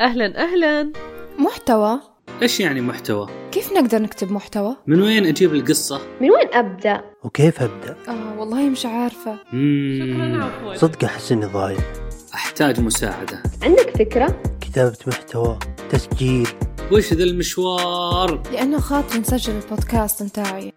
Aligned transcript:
أهلا 0.00 0.42
أهلا 0.42 0.92
محتوى 1.38 2.00
إيش 2.42 2.60
يعني 2.60 2.80
محتوى؟ 2.80 3.28
كيف 3.52 3.72
نقدر 3.72 4.02
نكتب 4.02 4.32
محتوى؟ 4.32 4.76
من 4.86 5.02
وين 5.02 5.26
أجيب 5.26 5.54
القصة؟ 5.54 6.00
من 6.20 6.30
وين 6.30 6.48
أبدأ؟ 6.54 7.04
وكيف 7.24 7.62
أبدأ؟ 7.62 7.96
آه 8.08 8.38
والله 8.40 8.68
مش 8.68 8.86
عارفة. 8.86 9.36
شكرا 9.98 10.44
عفوا 10.44 10.74
صدق 10.74 11.04
أحس 11.04 11.32
إني 11.32 11.46
ضايع 11.46 11.78
أحتاج 12.34 12.80
مساعدة 12.80 13.42
عندك 13.62 13.96
فكرة؟ 13.98 14.42
كتابة 14.60 14.96
محتوى 15.06 15.58
تسجيل 15.90 16.48
وش 16.92 17.12
ذا 17.12 17.24
المشوار؟ 17.24 18.42
لأنه 18.52 18.78
خاطري 18.78 19.18
نسجل 19.18 19.52
البودكاست 19.52 20.22
متاعي 20.22 20.72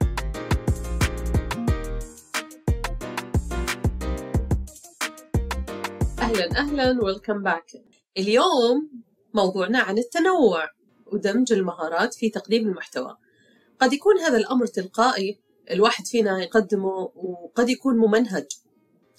أهلا 6.19 6.59
أهلا 6.59 7.03
ويلكم 7.03 7.43
باك 7.43 7.71
اليوم 8.17 8.89
موضوعنا 9.33 9.79
عن 9.79 9.97
التنوع 9.97 10.69
ودمج 11.05 11.53
المهارات 11.53 12.13
في 12.13 12.29
تقديم 12.29 12.67
المحتوى. 12.67 13.17
قد 13.79 13.93
يكون 13.93 14.19
هذا 14.19 14.37
الأمر 14.37 14.65
تلقائي 14.65 15.39
الواحد 15.71 16.07
فينا 16.07 16.43
يقدمه 16.43 17.11
وقد 17.15 17.69
يكون 17.69 17.97
ممنهج. 17.97 18.45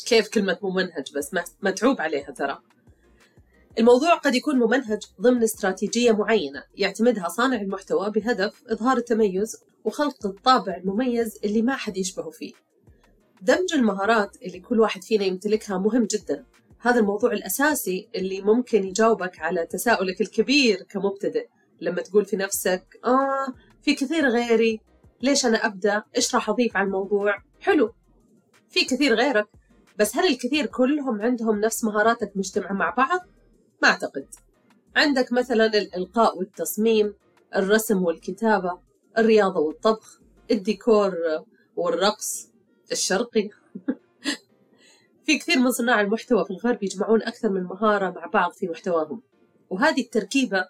كيف 0.06 0.28
كلمة 0.28 0.58
ممنهج 0.62 1.12
بس؟ 1.16 1.30
متعوب 1.62 2.00
عليها 2.00 2.30
ترى. 2.30 2.58
الموضوع 3.78 4.14
قد 4.14 4.34
يكون 4.34 4.58
ممنهج 4.58 5.02
ضمن 5.20 5.42
استراتيجية 5.42 6.12
معينة 6.12 6.64
يعتمدها 6.74 7.28
صانع 7.28 7.60
المحتوى 7.60 8.10
بهدف 8.10 8.62
إظهار 8.66 8.96
التميز 8.96 9.56
وخلق 9.84 10.26
الطابع 10.26 10.76
المميز 10.76 11.38
اللي 11.44 11.62
ما 11.62 11.76
حد 11.76 11.96
يشبهه 11.96 12.30
فيه. 12.30 12.52
دمج 13.42 13.74
المهارات 13.74 14.36
اللي 14.42 14.60
كل 14.60 14.80
واحد 14.80 15.04
فينا 15.04 15.24
يمتلكها 15.24 15.78
مهم 15.78 16.04
جدا. 16.04 16.44
هذا 16.84 17.00
الموضوع 17.00 17.32
الأساسي 17.32 18.08
اللي 18.14 18.40
ممكن 18.40 18.84
يجاوبك 18.84 19.40
على 19.40 19.66
تساؤلك 19.66 20.20
الكبير 20.20 20.82
كمبتدئ. 20.82 21.48
لما 21.80 22.02
تقول 22.02 22.24
في 22.24 22.36
نفسك 22.36 23.00
آه 23.04 23.54
في 23.82 23.94
كثير 23.94 24.28
غيري 24.28 24.80
ليش 25.22 25.46
أنا 25.46 25.66
أبدأ؟ 25.66 26.02
إيش 26.16 26.34
راح 26.34 26.48
أضيف 26.48 26.76
على 26.76 26.86
الموضوع؟ 26.86 27.42
حلو. 27.60 27.94
في 28.70 28.84
كثير 28.84 29.14
غيرك 29.14 29.46
بس 29.98 30.16
هل 30.16 30.26
الكثير 30.26 30.66
كلهم 30.66 31.22
عندهم 31.22 31.60
نفس 31.60 31.84
مهاراتك 31.84 32.32
مجتمعة 32.36 32.72
مع 32.72 32.90
بعض؟ 32.90 33.20
ما 33.82 33.88
أعتقد. 33.88 34.26
عندك 34.96 35.32
مثلا 35.32 35.66
الإلقاء 35.66 36.38
والتصميم 36.38 37.14
الرسم 37.56 38.02
والكتابة 38.02 38.78
الرياضة 39.18 39.60
والطبخ 39.60 40.20
الديكور 40.50 41.14
والرقص 41.76 42.50
الشرقي. 42.92 43.50
في 45.24 45.38
كثير 45.38 45.58
من 45.58 45.70
صناع 45.70 46.00
المحتوى 46.00 46.44
في 46.44 46.50
الغرب 46.50 46.82
يجمعون 46.82 47.22
أكثر 47.22 47.48
من 47.48 47.62
مهارة 47.62 48.10
مع 48.10 48.26
بعض 48.26 48.52
في 48.52 48.68
محتواهم. 48.68 49.22
وهذه 49.70 50.00
التركيبة 50.00 50.68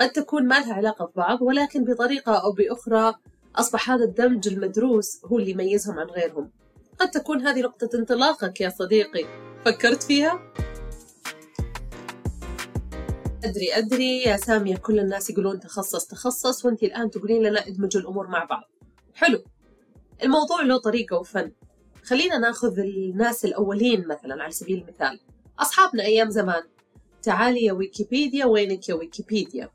قد 0.00 0.10
تكون 0.10 0.48
ما 0.48 0.54
لها 0.54 0.74
علاقة 0.74 1.04
ببعض 1.04 1.42
ولكن 1.42 1.84
بطريقة 1.84 2.32
أو 2.32 2.52
بأخرى 2.52 3.14
أصبح 3.56 3.90
هذا 3.90 4.04
الدمج 4.04 4.48
المدروس 4.48 5.24
هو 5.24 5.38
اللي 5.38 5.50
يميزهم 5.50 5.98
عن 5.98 6.06
غيرهم. 6.06 6.50
قد 6.98 7.10
تكون 7.10 7.46
هذه 7.46 7.60
نقطة 7.60 7.88
انطلاقك 7.94 8.60
يا 8.60 8.68
صديقي. 8.68 9.24
فكرت 9.64 10.02
فيها؟ 10.02 10.52
أدري 13.44 13.74
أدري 13.74 14.22
يا 14.22 14.36
سامية 14.36 14.76
كل 14.76 14.98
الناس 14.98 15.30
يقولون 15.30 15.60
تخصص 15.60 16.06
تخصص 16.06 16.64
وأنت 16.64 16.82
الآن 16.82 17.10
تقولين 17.10 17.42
لنا 17.42 17.66
ادمجوا 17.66 18.00
الأمور 18.00 18.26
مع 18.26 18.44
بعض. 18.44 18.62
حلو. 19.14 19.44
الموضوع 20.22 20.62
له 20.62 20.78
طريقة 20.78 21.18
وفن. 21.18 21.52
خلينا 22.04 22.38
ناخذ 22.38 22.78
الناس 22.78 23.44
الأولين 23.44 24.08
مثلا 24.08 24.42
على 24.42 24.52
سبيل 24.52 24.78
المثال. 24.78 25.20
أصحابنا 25.58 26.04
أيام 26.04 26.30
زمان. 26.30 26.62
تعالي 27.22 27.64
يا 27.64 27.72
ويكيبيديا 27.72 28.44
وينك 28.44 28.88
يا 28.88 28.94
ويكيبيديا؟ 28.94 29.70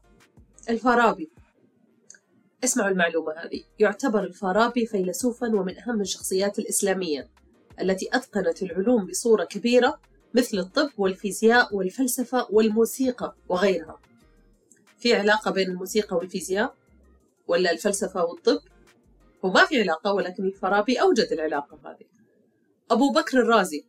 الفارابي. 0.70 1.30
اسمعوا 2.64 2.90
المعلومة 2.90 3.34
هذه. 3.34 3.64
يعتبر 3.80 4.24
الفارابي 4.24 4.86
فيلسوفا 4.86 5.48
ومن 5.48 5.80
أهم 5.80 6.02
الشخصيات 6.02 6.60
الإسلامية 6.60 7.30
التي 7.82 8.10
أتقنت 8.14 8.64
العلوم 8.64 9.06
بصورة 9.06 9.44
كبيرة 9.44 10.00
مثل 10.34 10.60
الطب 10.60 10.90
والفيزياء 10.98 11.76
والفلسفة 11.76 12.48
والموسيقى 12.50 13.36
وغيرها. 13.50 14.00
في 14.98 15.16
علاقة 15.16 15.52
بين 15.52 15.70
الموسيقى 15.70 16.18
والفيزياء؟ 16.18 16.76
ولا 17.48 17.72
الفلسفة 17.72 18.26
والطب؟ 18.26 18.60
وما 19.44 19.66
في 19.66 19.82
علاقة 19.82 20.14
ولكن 20.14 20.46
الفارابي 20.46 21.02
أوجد 21.02 21.28
العلاقة 21.32 21.80
هذه. 21.86 22.19
أبو 22.92 23.12
بكر 23.12 23.40
الرازي 23.40 23.86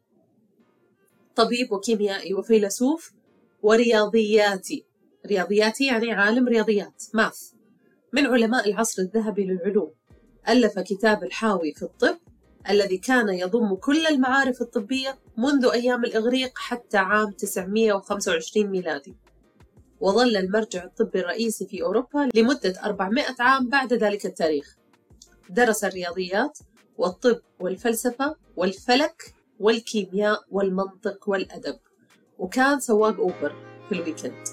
طبيب 1.36 1.72
وكيميائي 1.72 2.34
وفيلسوف 2.34 3.12
ورياضياتي 3.62 4.84
رياضياتي 5.26 5.86
يعني 5.86 6.12
عالم 6.12 6.48
رياضيات 6.48 7.02
ماث. 7.14 7.52
من 8.12 8.26
علماء 8.26 8.68
العصر 8.68 9.02
الذهبي 9.02 9.44
للعلوم. 9.44 9.90
ألف 10.48 10.78
كتاب 10.78 11.24
الحاوي 11.24 11.72
في 11.72 11.82
الطب 11.82 12.18
الذي 12.70 12.98
كان 12.98 13.28
يضم 13.28 13.74
كل 13.74 14.06
المعارف 14.06 14.62
الطبية 14.62 15.18
منذ 15.36 15.70
أيام 15.72 16.04
الإغريق 16.04 16.58
حتى 16.58 16.96
عام 16.98 17.30
925 17.30 18.66
ميلادي. 18.66 19.16
وظل 20.00 20.36
المرجع 20.36 20.84
الطبي 20.84 21.20
الرئيسي 21.20 21.66
في 21.66 21.82
أوروبا 21.82 22.28
لمدة 22.34 22.74
400 22.84 23.24
عام 23.40 23.68
بعد 23.68 23.92
ذلك 23.92 24.26
التاريخ. 24.26 24.76
درس 25.50 25.84
الرياضيات 25.84 26.58
والطب 27.00 27.40
والفلسفة 27.60 28.36
والفلك 28.56 29.34
والكيمياء 29.60 30.44
والمنطق 30.50 31.28
والأدب. 31.28 31.78
وكان 32.38 32.80
سواق 32.80 33.16
أوبر 33.16 33.54
في 33.88 33.94
الويكند. 33.94 34.48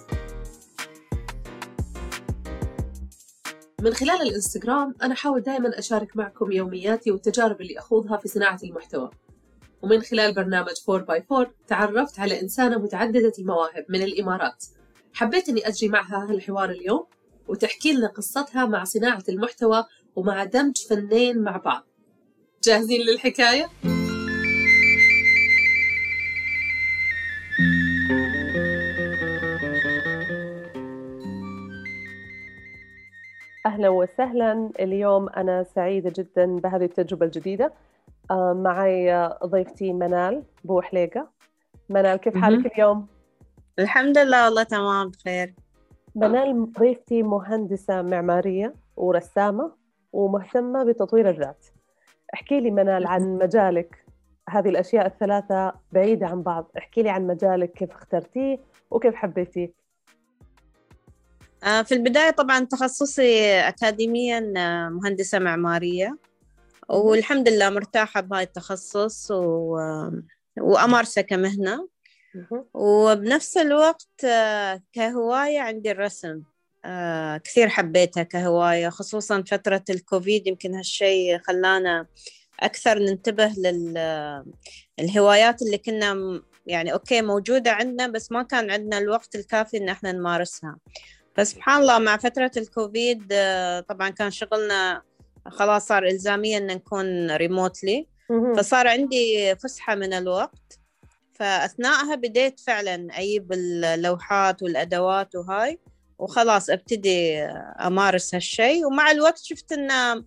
من 3.81 3.93
خلال 3.93 4.21
الإنستغرام 4.21 4.95
أنا 5.01 5.13
أحاول 5.13 5.41
دائما 5.41 5.79
أشارك 5.79 6.17
معكم 6.17 6.51
يومياتي 6.51 7.11
والتجارب 7.11 7.61
اللي 7.61 7.79
أخوضها 7.79 8.17
في 8.17 8.27
صناعة 8.27 8.59
المحتوى. 8.63 9.09
ومن 9.81 10.01
خلال 10.01 10.33
برنامج 10.33 10.73
4x4 10.91 11.47
تعرفت 11.67 12.19
على 12.19 12.41
إنسانة 12.41 12.77
متعددة 12.77 13.33
المواهب 13.39 13.85
من 13.89 14.01
الإمارات. 14.01 14.65
حبيت 15.13 15.49
أني 15.49 15.67
أجري 15.67 15.89
معها 15.89 16.27
هالحوار 16.29 16.69
اليوم 16.69 17.05
وتحكي 17.47 17.93
لنا 17.93 18.07
قصتها 18.07 18.65
مع 18.65 18.83
صناعة 18.83 19.23
المحتوى 19.29 19.85
ومع 20.15 20.43
دمج 20.43 20.77
فنين 20.89 21.41
مع 21.41 21.57
بعض. 21.57 21.87
جاهزين 22.67 23.01
للحكاية؟ 23.01 23.65
أهلا 33.65 33.89
وسهلا. 33.89 34.69
اليوم 34.79 35.29
أنا 35.29 35.63
سعيدة 35.63 36.13
جدا 36.17 36.45
بهذه 36.45 36.83
التجربة 36.83 37.25
الجديدة. 37.25 37.73
آه، 38.31 38.53
معي 38.53 39.29
ضيفتي 39.45 39.93
منال 39.93 40.43
بوحليقة. 40.63 41.29
منال 41.89 42.15
كيف 42.17 42.37
حالك 42.37 42.73
اليوم؟ 42.73 43.07
الحمد 43.79 44.17
لله 44.17 44.45
والله 44.45 44.63
تمام 44.63 45.09
بخير. 45.09 45.53
منال 46.15 46.73
ضيفتي 46.79 47.23
مهندسة 47.23 48.01
معمارية 48.01 48.73
ورسامة 48.97 49.71
ومهتمة 50.13 50.83
بتطوير 50.83 51.29
الذات. 51.29 51.76
احكي 52.33 52.59
لي 52.59 52.71
منال 52.71 53.07
عن 53.07 53.37
مجالك. 53.37 54.05
هذه 54.49 54.69
الأشياء 54.69 55.05
الثلاثة 55.05 55.73
بعيدة 55.91 56.27
عن 56.27 56.41
بعض. 56.41 56.71
احكي 56.77 57.03
لي 57.03 57.09
عن 57.09 57.27
مجالك 57.27 57.71
كيف 57.71 57.91
اخترتيه 57.91 58.59
وكيف 58.91 59.15
حبيتيه؟ 59.15 59.73
آه، 61.63 61.81
في 61.81 61.93
البداية 61.93 62.31
طبعا 62.31 62.65
تخصصي 62.65 63.59
أكاديميا 63.59 64.53
آه، 64.57 64.89
مهندسة 64.89 65.39
معمارية. 65.39 66.17
والحمد 66.89 67.49
لله 67.49 67.69
مرتاحة 67.69 68.21
بهاي 68.21 68.43
التخصص 68.43 69.31
و... 69.31 69.79
وأمارسة 70.57 71.21
كمهنة. 71.21 71.87
وبنفس 72.73 73.57
الوقت 73.57 74.25
آه، 74.25 74.81
كهواية 74.93 75.59
عندي 75.59 75.91
الرسم. 75.91 76.41
آه، 76.87 77.37
كثير 77.37 77.69
حبيتها 77.69 78.23
كهواية 78.23 78.89
خصوصا 78.89 79.43
فترة 79.47 79.83
الكوفيد 79.89 80.47
يمكن 80.47 80.75
هالشي 80.75 81.39
خلانا 81.39 82.05
أكثر 82.59 82.99
ننتبه 82.99 83.53
للهوايات 84.97 85.61
اللي 85.61 85.77
كنا 85.77 86.41
يعني 86.65 86.93
okay 86.93 87.21
موجودة 87.21 87.71
عندنا 87.71 88.07
بس 88.07 88.31
ما 88.31 88.43
كان 88.43 88.71
عندنا 88.71 88.97
الوقت 88.97 89.35
الكافي 89.35 89.77
إن 89.77 89.89
إحنا 89.89 90.11
نمارسها. 90.11 90.77
فسبحان 91.35 91.81
الله 91.81 91.99
مع 91.99 92.17
فترة 92.17 92.51
الكوفيد 92.57 93.23
آه، 93.31 93.79
طبعا 93.79 94.09
كان 94.09 94.31
شغلنا 94.31 95.01
خلاص 95.47 95.87
صار 95.87 96.05
إلزاميا 96.05 96.57
إن 96.57 96.67
نكون 96.67 97.31
remotely. 97.31 98.07
فصار 98.57 98.87
عندي 98.87 99.55
فسحة 99.55 99.95
من 99.95 100.13
الوقت 100.13 100.79
فأثناءها 101.33 102.15
بديت 102.15 102.59
فعلا 102.59 103.07
أجيب 103.11 103.53
اللوحات 103.53 104.63
والأدوات 104.63 105.35
وهاي. 105.35 105.79
وخلاص 106.19 106.69
أبتدي 106.69 107.39
أمارس 107.87 108.35
هالشي. 108.35 108.85
ومع 108.85 109.11
الوقت 109.11 109.37
شفت 109.37 109.71
إنه 109.71 110.23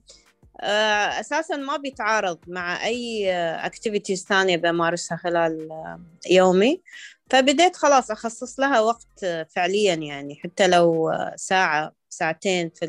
آه، 0.60 1.20
أساسا 1.20 1.56
ما 1.56 1.76
بيتعارض 1.76 2.38
مع 2.46 2.84
أي 2.84 3.32
اكتيفيتيز 3.66 4.24
ثانية 4.24 4.56
بمارسها 4.56 5.16
خلال 5.16 5.72
آه، 5.72 6.00
يومي. 6.30 6.82
فبديت 7.30 7.76
خلاص 7.76 8.10
أخصص 8.10 8.60
لها 8.60 8.80
وقت 8.80 9.26
فعليا 9.56 9.94
يعني. 9.94 10.40
حتى 10.44 10.66
لو 10.68 11.12
ساعة 11.36 11.92
ساعتين 12.08 12.70
في 12.70 12.86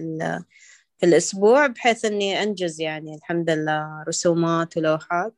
في 0.99 1.05
الأسبوع 1.07 1.67
بحيث 1.67 2.05
إني 2.05 2.43
أنجز 2.43 2.81
يعني 2.81 3.15
الحمد 3.15 3.49
لله 3.49 4.03
رسومات 4.07 4.77
ولوحات. 4.77 5.33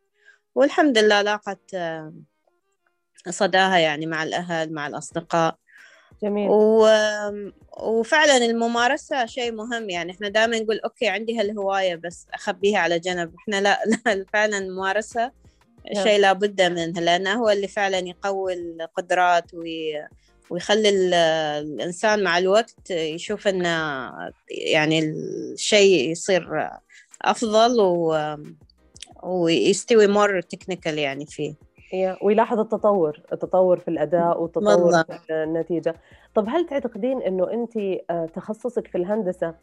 والحمد 0.56 0.98
لله 0.98 1.22
لاقت 1.22 1.74
آه، 1.74 2.14
صداها 3.30 3.78
يعني 3.78 4.06
مع 4.06 4.24
الأهل 4.24 4.74
مع 4.74 4.88
الأصدقاء. 4.88 5.58
جميل. 6.24 6.50
و... 6.50 6.88
وفعلا 7.78 8.38
الممارسة 8.38 9.26
شيء 9.26 9.52
مهم. 9.52 9.90
يعني 9.90 10.12
إحنا 10.12 10.30
دائما 10.30 10.60
نقول 10.60 10.80
okay 10.80 11.08
عندي 11.08 11.40
هالهواية 11.40 11.96
بس 11.96 12.28
أخبيها 12.34 12.80
على 12.80 13.00
جنب. 13.00 13.34
إحنا 13.40 13.62
لا, 13.62 13.80
لا 14.06 14.26
فعلا 14.34 14.58
الممارسة 14.58 15.32
شيء 16.04 16.20
لابد 16.20 16.62
منه 16.62 17.02
لأنه 17.02 17.34
هو 17.34 17.50
اللي 17.50 17.68
فعلا 17.68 17.98
يقوي 17.98 18.54
القدرات 18.54 19.54
وي... 19.54 20.08
ويخلي 20.50 20.90
ال- 20.90 21.14
الإنسان 21.64 22.24
مع 22.24 22.38
الوقت 22.38 22.92
يشوف 22.92 23.48
إنه 23.48 24.10
يعني 24.50 25.00
الشيء 25.00 26.12
يصير 26.12 26.70
أفضل 27.22 27.82
و... 27.82 28.18
ويستوي 29.24 30.08
more 30.08 30.42
technical 30.42 30.98
يعني 31.00 31.26
فيه. 31.26 31.54
ويلاحظ 32.22 32.60
التطور 32.60 33.22
التطور 33.34 33.80
في 33.80 33.88
الأداء 33.88 34.42
والتطور. 34.42 35.04
في 35.04 35.34
النتيجة. 35.34 35.96
طب 36.36 36.50
هل 36.50 36.66
تعتقدين 36.66 37.22
إنه 37.22 37.52
انت 37.52 37.78
آه، 38.10 38.26
تخصصك 38.26 38.88
في 38.88 38.98
الهندسة 38.98 39.56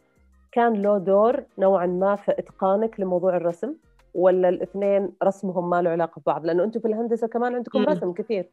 كان 0.51 0.73
له 0.73 0.97
دور 0.97 1.43
نوعا 1.57 1.85
ما 1.85 2.15
في 2.15 2.31
إتقانك 2.31 2.99
لموضوع 2.99 3.37
الرسم؟ 3.37 3.73
ولا 4.13 4.49
الاثنين 4.49 5.11
رسمهم 5.23 5.69
ما 5.69 5.81
له 5.81 5.89
علاقة 5.89 6.19
ببعض؟ 6.19 6.45
لأنه 6.45 6.63
أنتم 6.63 6.79
في 6.79 6.87
الهندسة 6.87 7.27
كمان 7.27 7.55
عندكم 7.55 7.79
مم. 7.79 7.85
رسم 7.85 8.13
كثير. 8.13 8.49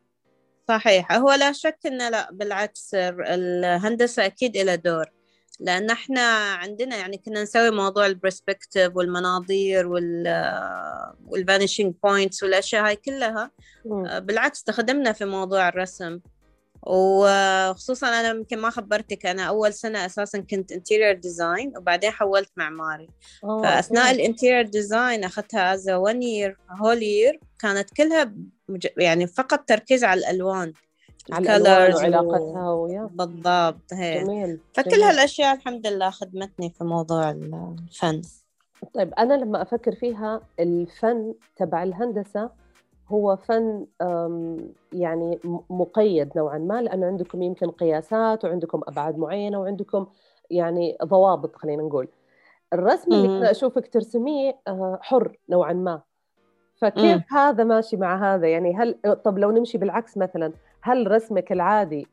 صحيح. 0.68 1.12
هو 1.12 1.32
لا 1.32 1.52
شك 1.52 1.78
إنه 1.86 2.08
لا 2.08 2.32
بالعكس 2.32 2.94
الهندسة 2.94 4.26
أكيد 4.26 4.56
لها 4.56 4.74
دور. 4.74 5.04
لأن 5.60 5.90
إحنا 5.90 6.20
عندنا 6.54 6.96
يعني 6.96 7.18
كنا 7.18 7.42
نسوي 7.42 7.70
موضوع 7.70 8.06
ال 8.06 8.14
perspective 8.14 8.96
والمناظير 8.96 9.86
وال 9.86 10.24
وال 11.26 11.38
vanishing 11.38 11.94
points 12.02 12.42
والأشياء 12.42 12.86
هاي 12.86 12.96
كلها 12.96 13.50
مم. 13.84 14.20
بالعكس 14.20 14.58
استخدمنا 14.58 15.12
في 15.12 15.24
موضوع 15.24 15.68
الرسم 15.68 16.20
وخصوصا 16.82 18.08
أنا 18.08 18.28
يمكن 18.28 18.58
ما 18.58 18.70
خبرتك 18.70 19.26
أنا 19.26 19.42
أول 19.42 19.72
سنة 19.72 20.06
أساسا 20.06 20.38
كنت 20.38 20.72
interior 20.72 21.12
design 21.12 21.72
وبعدين 21.76 22.10
حولت 22.10 22.50
معماري 22.56 23.08
آه، 23.44 23.62
فأثناء 23.62 24.10
okay. 24.10 24.14
ال 24.14 24.19
interior 24.19 24.62
design 24.62 25.24
أخذتها 25.24 25.74
as 25.74 25.90
1 25.90 26.22
year 26.22 26.56
whole 26.70 27.02
year 27.02 27.40
كانت 27.58 27.90
كلها. 27.90 28.32
يعني 28.96 29.26
فقط 29.26 29.64
تركيز 29.68 30.04
على 30.04 30.20
الألوان 30.20 30.72
على 31.32 31.48
و- 31.92 31.96
وعلاقتها 31.96 32.72
ويا 32.72 33.08
بالضبط 33.12 33.92
هي 33.92 34.24
جميل 34.24 34.60
فكل 34.74 34.90
جميل. 34.90 35.02
هالأشياء 35.04 35.54
الحمد 35.56 35.86
لله 35.86 36.10
خدمتني 36.10 36.70
في 36.70 36.84
موضوع 36.84 37.30
الفن 37.30 38.22
طيب 38.94 39.14
أنا 39.14 39.34
لما 39.34 39.62
أفكر 39.62 39.94
فيها 39.94 40.40
الفن 40.60 41.34
تبع 41.56 41.82
الهندسة 41.82 42.50
هو 43.08 43.36
فن 43.36 43.86
يعني 44.92 45.38
مقيد 45.70 46.30
نوعا 46.36 46.58
ما 46.58 46.82
لأنه 46.82 47.06
عندكم 47.06 47.42
يمكن 47.42 47.70
قياسات 47.70 48.44
وعندكم 48.44 48.80
أبعاد 48.88 49.18
معينة 49.18 49.60
وعندكم 49.60 50.06
يعني 50.50 50.96
ضوابط 51.04 51.56
خلينا 51.56 51.82
نقول 51.82 52.08
الرسم 52.72 53.12
اللي 53.12 53.28
مم. 53.28 53.36
أنا 53.36 53.50
أشوفك 53.50 53.88
ترسميه 53.92 54.58
آه، 54.68 54.98
حر 55.02 55.36
نوعا 55.48 55.72
ما 55.72 56.00
فكيف 56.76 57.04
مم. 57.32 57.38
هذا 57.38 57.64
ماشي 57.64 57.96
مع 57.96 58.34
هذا 58.34 58.48
يعني 58.48 58.76
هل 58.76 58.98
طب 59.24 59.38
لو 59.38 59.50
نمشي 59.50 59.78
بالعكس 59.78 60.16
مثلا 60.16 60.52
هل 60.82 61.10
رسمك 61.10 61.52
العادي 61.52 62.06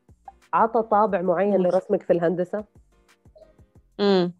عطى 0.52 0.82
طابع 0.90 1.20
معين. 1.22 1.56
لرسمك 1.56 2.02
في 2.02 2.12
الهندسة؟ 2.12 2.64
امم 4.00 4.34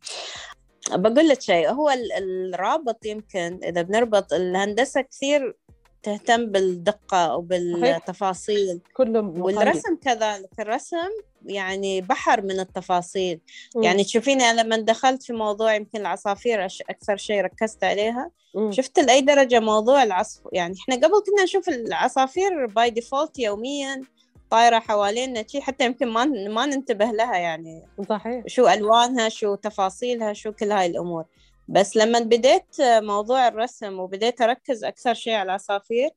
بقول 0.93 1.29
لك 1.29 1.41
شيء 1.41 1.71
هو 1.71 1.91
ال- 1.91 2.13
الرابط 2.55 3.07
يمكن 3.07 3.61
إذا 3.65 3.83
بنربط 3.83 4.33
الهندسة 4.33 5.01
كثير 5.01 5.57
تهتم 6.03 6.47
بالدقة 6.47 7.37
وبالتفاصيل 7.37 8.81
كله 8.97 9.21
مقيد. 9.23 9.41
والرسم 9.57 9.97
كذلك 9.97 10.61
الرسم 10.61 10.97
يعني 11.45 12.01
بحر 12.01 12.43
من 12.43 12.61
التفاصيل 12.61 13.41
مم. 13.77 13.83
يعني 13.83 14.05
تشوفيني 14.05 14.45
أنا 14.45 14.61
لما 14.63 14.77
دخلت 14.77 15.23
في 15.23 15.33
موضوع 15.33 15.75
يمكن 15.75 16.01
العصافير 16.01 16.65
أكثر 16.91 17.17
شيء 17.17 17.41
ركزت 17.41 17.85
عليها 17.85 18.31
مم. 18.55 18.73
شفت 18.73 18.99
لأي 18.99 19.21
درجة 19.21 19.61
موضوع 19.61 20.03
العصف 20.03 20.41
يعني 20.53 20.75
إحنا 20.83 20.95
قبل 20.97 21.23
كنا 21.27 21.43
نشوف 21.45 21.69
العصافير 21.69 22.67
by 22.67 22.91
default 22.91 23.39
يوميا 23.39 24.03
طايرة 24.51 24.79
حوالينا 24.79 25.45
شي 25.49 25.61
حتى 25.61 25.85
يمكن 25.85 26.09
ما 26.09 26.25
ما 26.25 26.67
ننتبه 26.67 27.05
لها 27.05 27.37
يعني. 27.37 27.83
صحيح. 28.09 28.45
شو 28.47 28.69
ألوانها 28.69 29.29
شو 29.29 29.55
تفاصيلها 29.55 30.33
شو 30.33 30.53
كل 30.53 30.73
هاي 30.73 30.87
الأمور. 30.87 31.25
بس 31.69 31.97
لما 31.97 32.19
بديت 32.19 32.77
موضوع 32.81 33.49
الرسم 33.49 34.01
وبديت 34.01 34.41
أركز 34.41 34.85
أكثر 34.85 35.15
شيء 35.15 35.33
على 35.33 35.43
العصافير 35.43 36.11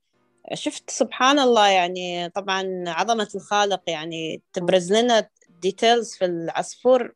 شفت 0.53 0.89
سبحان 0.89 1.39
الله 1.39 1.67
يعني 1.67 2.29
طبعا 2.29 2.83
عظمة 2.87 3.27
الخالق 3.35 3.81
يعني 3.87 4.41
تبرز 4.53 4.93
لنا 4.93 5.27
details 5.61 6.15
في 6.15 6.25
العصفور 6.25 7.13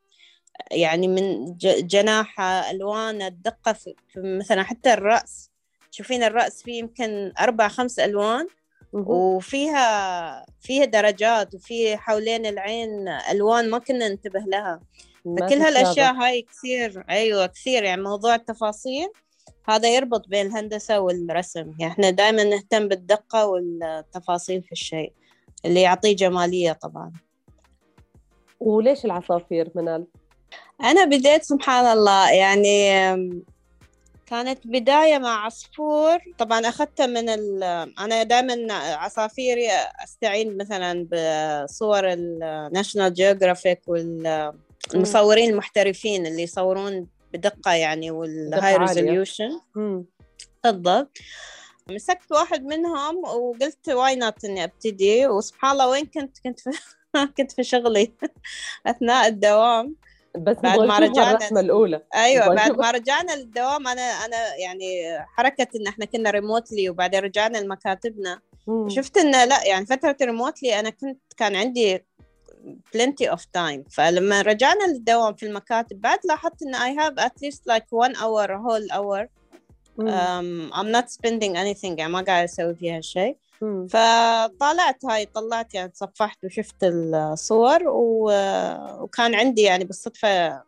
يعني 0.72 1.08
من 1.08 1.56
جناحة 1.88 2.72
ألوانه 2.72 3.28
الدقة 3.28 3.74
في 3.74 3.94
مثلا 4.16 4.64
حتى 4.64 4.94
الرأس. 4.94 5.50
تشوفين 5.92 6.24
الرأس 6.24 6.64
فيه 6.64 6.80
يمكن 6.80 7.34
أربع 7.40 7.68
خمس 7.68 8.00
ألوان. 8.00 8.40
مهم. 8.40 8.48
وفيها 8.94 10.46
فيها 10.62 10.86
درجات 10.86 11.56
وفي 11.56 11.98
حوالين 11.98 12.46
العين 12.46 13.08
ألوان 13.32 13.70
ما 13.70 13.78
كنا 13.78 14.08
ننتبه 14.08 14.40
لها 14.40 14.80
فكل. 15.26 15.56
هالأشياء 15.56 16.14
هاي 16.14 16.42
كثير 16.42 17.06
أيوه 17.10 17.46
كثير 17.46 17.84
يعني 17.84 18.02
موضوع 18.02 18.36
التفاصيل 18.36 19.10
هذا 19.70 19.96
يربط 19.96 20.28
بين 20.28 20.46
الهندسة 20.46 21.00
والرسم 21.00 21.74
يعني 21.80 21.94
إحنا 21.94 22.10
دائما 22.10 22.44
نهتم 22.44 22.88
بالدقة 22.88 23.48
والتفاصيل 23.48 24.64
في 24.64 24.72
الشيء 24.72 25.14
اللي 25.66 25.82
يعطيه 25.82 26.16
جمالية 26.16 26.72
طبعا 26.72 27.12
وليش 28.60 29.06
العصافير 29.06 29.70
منال؟ 29.76 30.06
أنا 30.84 31.06
بديت 31.06 31.44
سبحان 31.44 31.86
الله 31.86 32.32
يعني 32.32 32.92
كانت 34.26 34.68
بداية 34.68 35.18
مع 35.18 35.46
عصفور. 35.46 36.18
طبعا 36.38 36.60
أخذته 36.70 37.08
من 37.08 37.30
ال 37.30 37.64
أنا 38.00 38.24
دائما 38.24 38.74
عصافيري 38.74 39.68
أستعين 40.04 40.58
مثلا 40.58 41.08
بصور 41.64 42.14
ال 42.14 42.25
National 42.25 43.14
Geographic 43.14 43.82
والمصورين 43.88 45.50
المحترفين 45.50 46.26
اللي 46.26 46.44
يصورون 46.44 47.08
بدقة 47.34 47.74
يعني 47.74 48.12
والهاي. 48.12 48.78
Resolution. 48.78 49.62
بالضبط 50.64 51.18
مسكت 51.90 52.32
واحد 52.32 52.64
منهم 52.66 53.18
وقلت 53.18 53.90
why 53.90 54.16
not 54.16 54.46
إني 54.46 54.64
أبتدي. 54.64 55.28
وسبحان 55.28 55.72
الله 55.72 55.90
وين 55.90 56.06
كنت؟ 56.06 56.38
كنت 56.44 56.60
في 56.60 56.70
كنت 57.38 57.52
في 57.52 57.64
شغلي 57.64 58.14
أثناء 58.88 59.28
الدوام. 59.28 59.96
بس 60.38 60.56
بعد 60.64 60.80
ما 60.80 61.00
رجعنا- 61.00 61.32
الرسمة 61.32 61.60
الأولى. 61.60 62.02
أيوه 62.16 62.56
بعد 62.56 62.72
ما 62.72 62.92
رجعنا 62.92 63.32
للدوام 63.36 63.88
أنا 63.88 64.02
أنا 64.02 64.56
يعني 64.56 64.86
حركة 65.28 65.68
إن 65.76 65.88
إحنا 65.88 66.06
كنا 66.06 66.30
remotely 66.32 66.90
وبعدين 66.90 67.20
رجعنا 67.20 67.58
لمكاتبنا. 67.58 68.40
شفت 68.88 69.18
انه 69.18 69.46
لا 69.46 69.64
يعني 69.68 69.86
فترة 69.86 70.18
ريموتلي 70.22 70.80
أنا 70.80 70.90
كنت 70.90 71.22
كان 71.38 71.56
عندي 71.56 72.04
plenty 72.98 73.30
of 73.32 73.40
time. 73.58 73.82
فلما 73.92 74.42
رجعنا 74.42 74.84
للدوام 74.88 75.34
في 75.34 75.46
المكاتب 75.46 76.02
بعد 76.02 76.20
لاحظت 76.26 76.62
إن 76.64 76.76
I 76.76 77.00
have 77.02 77.24
at 77.26 77.34
least 77.46 77.62
like 77.74 77.86
one 78.08 78.16
hour 78.16 78.48
whole 78.48 78.88
hour. 78.98 79.28
um, 80.00 80.72
I'm 80.80 80.90
not 80.98 81.08
spending 81.18 81.54
anything 81.56 82.00
يعني 82.00 82.12
ما 82.12 82.22
قاعد 82.22 82.44
أسوي 82.44 82.76
فيها 82.76 83.02
شيء. 83.02 83.38
فطالعت 83.90 85.06
هاي 85.06 85.26
طلعت 85.26 85.74
يعني 85.74 85.90
تصفحت 85.90 86.46
وشفت 86.46 86.84
الصور 86.84 87.88
و... 87.88 88.32
وكان 89.04 89.36
عندي 89.36 89.62
يعني 89.62 89.84
بالصدفة 89.84 90.64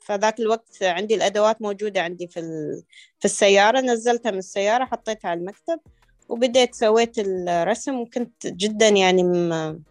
فذاك 0.00 0.40
الوقت 0.40 0.82
عندي 0.82 1.14
الأدوات 1.14 1.62
موجودة 1.62 2.02
عندي 2.02 2.28
في 2.28 2.40
ال... 2.40 2.82
في 3.18 3.24
السيارة 3.24 3.80
نزلتها 3.80 4.30
من 4.30 4.38
السيارة 4.38 4.84
حطيتها 4.84 5.28
على 5.28 5.40
المكتب 5.40 5.80
وبديت 6.28 6.74
سويت 6.74 7.18
الرسم 7.18 8.00
وكنت 8.00 8.46
جدا 8.46 8.88
يعني 8.88 9.22
م... 9.22 9.82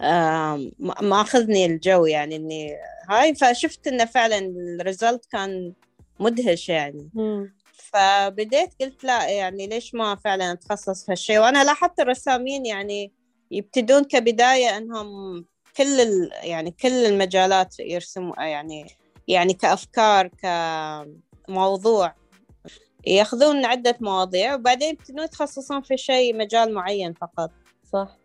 ما 0.00 0.70
ماخذني 1.00 1.66
الجو 1.66 2.06
يعني 2.06 2.36
إني 2.36 2.76
هاي 3.08 3.34
فشفت 3.34 3.86
إنه 3.86 4.04
فعلا 4.04 4.38
ال 4.80 4.87
result 4.87 5.26
كان 5.26 5.72
مدهش 6.20 6.68
يعني 6.68 7.10
مم. 7.14 7.54
فبديت 7.94 8.70
قلت 8.80 9.04
لا 9.04 9.28
يعني 9.28 9.66
ليش 9.66 9.94
ما 9.94 10.14
فعلا 10.14 10.52
أتخصص 10.52 11.04
في 11.06 11.12
هالشيء 11.12 11.38
وأنا 11.38 11.64
لاحظت 11.64 12.00
الرسامين 12.00 12.66
يعني 12.66 13.12
يبتدون 13.50 14.04
كبداية 14.04 14.76
إنهم 14.76 15.44
كل 15.76 16.00
ال 16.00 16.30
يعني 16.42 16.70
كل 16.70 16.88
المجالات 17.06 17.80
يرسموا 17.80 18.42
يعني 18.42 18.86
يعني 19.28 19.52
كأفكار 19.52 20.28
كموضوع. 21.48 22.14
يأخذون 23.06 23.64
عدة 23.64 23.96
مواضيع 24.00 24.54
وبعدين 24.54 24.90
يبتدون 24.90 25.24
يتخصصون 25.24 25.82
في 25.82 25.96
شيء 25.96 26.36
مجال 26.36 26.74
معين 26.74 27.12
فقط. 27.12 27.50
صح. 27.92 28.16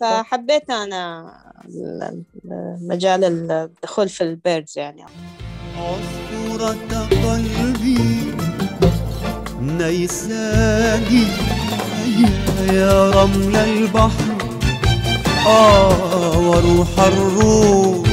فحبيت 0.00 0.70
ال- 0.70 2.22
مجال 2.88 3.24
الدخول 3.50 4.08
في 4.08 4.20
البيردز 4.24 4.78
يعني. 4.78 5.04
عصفورة 5.76 6.76
قلبي 7.10 8.11
نيساني 9.62 11.26
يا 12.72 13.10
رمل 13.10 13.56
البحر. 13.56 14.34
آه 15.46 16.38
وروح 16.38 16.88
الروح. 16.98 18.08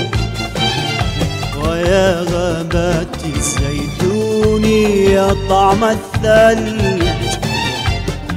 ويا 1.63 2.21
غابات 2.21 3.15
الزيتون 3.25 4.65
يا 4.65 5.35
طعم 5.49 5.83
الثلج. 5.83 7.03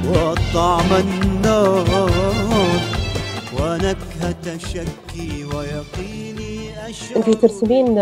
وطعم 0.09 0.93
النار. 0.99 2.09
ونكهة 3.59 4.57
شكي 4.57 5.45
ويقيني 5.45 6.69
أشعر. 6.89 7.15
انت 7.15 7.29
ترسمين 7.29 7.95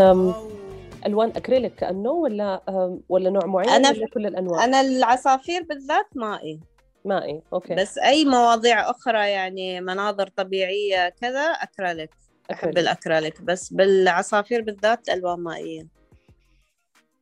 ألوان 1.05 1.29
أكريليك 1.29 1.75
كأنه 1.75 2.11
ولا 2.11 2.61
ولا 3.09 3.29
نوع 3.29 3.45
معين 3.45 3.69
أنا- 3.85 3.89
ولا 3.97 4.07
كل 4.13 4.25
الأنواع؟ 4.27 4.65
أنا 4.65 4.81
العصافير 4.81 5.63
بالذات 5.63 6.05
مائي. 6.15 6.59
مائي 7.05 7.41
أوكي. 7.53 7.75
بس 7.75 7.97
أي 7.97 8.25
مواضيع 8.25 8.89
أخرى 8.89 9.29
يعني 9.29 9.81
مناظر 9.81 10.27
طبيعية 10.27 11.09
كذا 11.09 11.41
أكريليك. 11.41 12.09
أحب 12.51 12.57
أكريليك. 12.69 12.77
الأكريليك 12.79 13.41
بس 13.41 13.73
بالعصافير 13.73 14.61
بالذات 14.61 15.09
ألوان 15.09 15.39
مائية. 15.39 15.87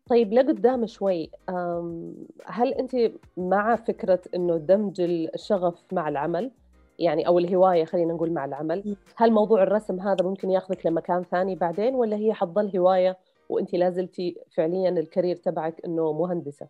طيب 0.09 0.33
لقدام 0.33 0.85
شوي 0.87 1.31
هل 2.45 2.73
أنت 2.73 3.11
مع 3.37 3.75
فكرة 3.75 4.19
إنه 4.35 4.57
دمج 4.57 5.01
الشغف 5.01 5.75
مع 5.91 6.09
العمل؟ 6.09 6.51
يعني 6.99 7.27
أو 7.27 7.39
الهواية 7.39 7.85
خلينا 7.85 8.13
نقول 8.13 8.31
مع 8.31 8.45
العمل. 8.45 8.95
هل 9.15 9.31
موضوع 9.31 9.63
الرسم 9.63 9.99
هذا 9.99 10.25
ممكن 10.25 10.51
ياخذك 10.51 10.85
لمكان 10.85 11.23
ثاني 11.31 11.55
بعدين 11.55 11.95
ولا 11.95 12.15
هي 12.15 12.33
حتضل 12.33 12.77
هواية 12.77 13.17
وانت 13.49 13.73
لازلتي 13.73 14.35
فعليا 14.57 14.89
الكارير 14.89 15.35
تبعك 15.35 15.75
إنه 15.85 16.13
مهندسة. 16.13 16.67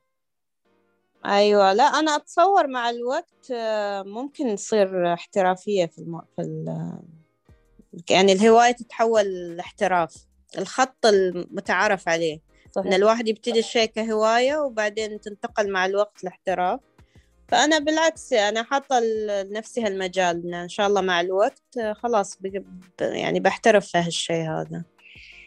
أيوة 1.26 1.74
لا 1.74 1.84
أنا 1.84 2.16
أتصور 2.16 2.68
مع 2.68 2.90
الوقت 2.90 3.52
آه، 3.52 4.02
ممكن 4.02 4.56
تصير 4.56 5.14
احترافية 5.14 5.86
في 5.86 6.00
الم... 6.00 6.22
في 6.36 6.42
ال... 6.42 6.94
يعني 8.10 8.32
الهواية 8.32 8.72
تتحول 8.72 9.26
لاحتراف. 9.56 10.16
الخط 10.58 11.06
المتعارف 11.06 12.10
عليه. 12.10 12.40
صحيح. 12.76 12.94
الواحد 12.94 13.28
يبتدي 13.28 13.60
الشيء 13.60 13.86
كهواية 13.86 14.58
وبعدين 14.58 15.20
تنتقل 15.20 15.72
مع 15.72 15.86
الوقت 15.86 16.24
لاحتراف. 16.24 16.80
فأنا 17.48 17.80
بالعكس 17.80 18.34
أنا 18.34 18.64
حاطة 18.64 19.00
ل- 19.00 19.50
لنفسي 19.50 19.84
هالمجال 19.84 20.46
إن 20.46 20.54
إن 20.54 20.70
شاء 20.70 20.88
الله 20.88 21.02
مع 21.02 21.22
الوقت 21.22 21.78
آه، 21.80 21.94
خلاص 21.94 22.40
يعني 23.02 23.40
بحترف 23.40 23.88
في 23.88 23.98
هالشيء 23.98 24.50
هذا. 24.50 24.84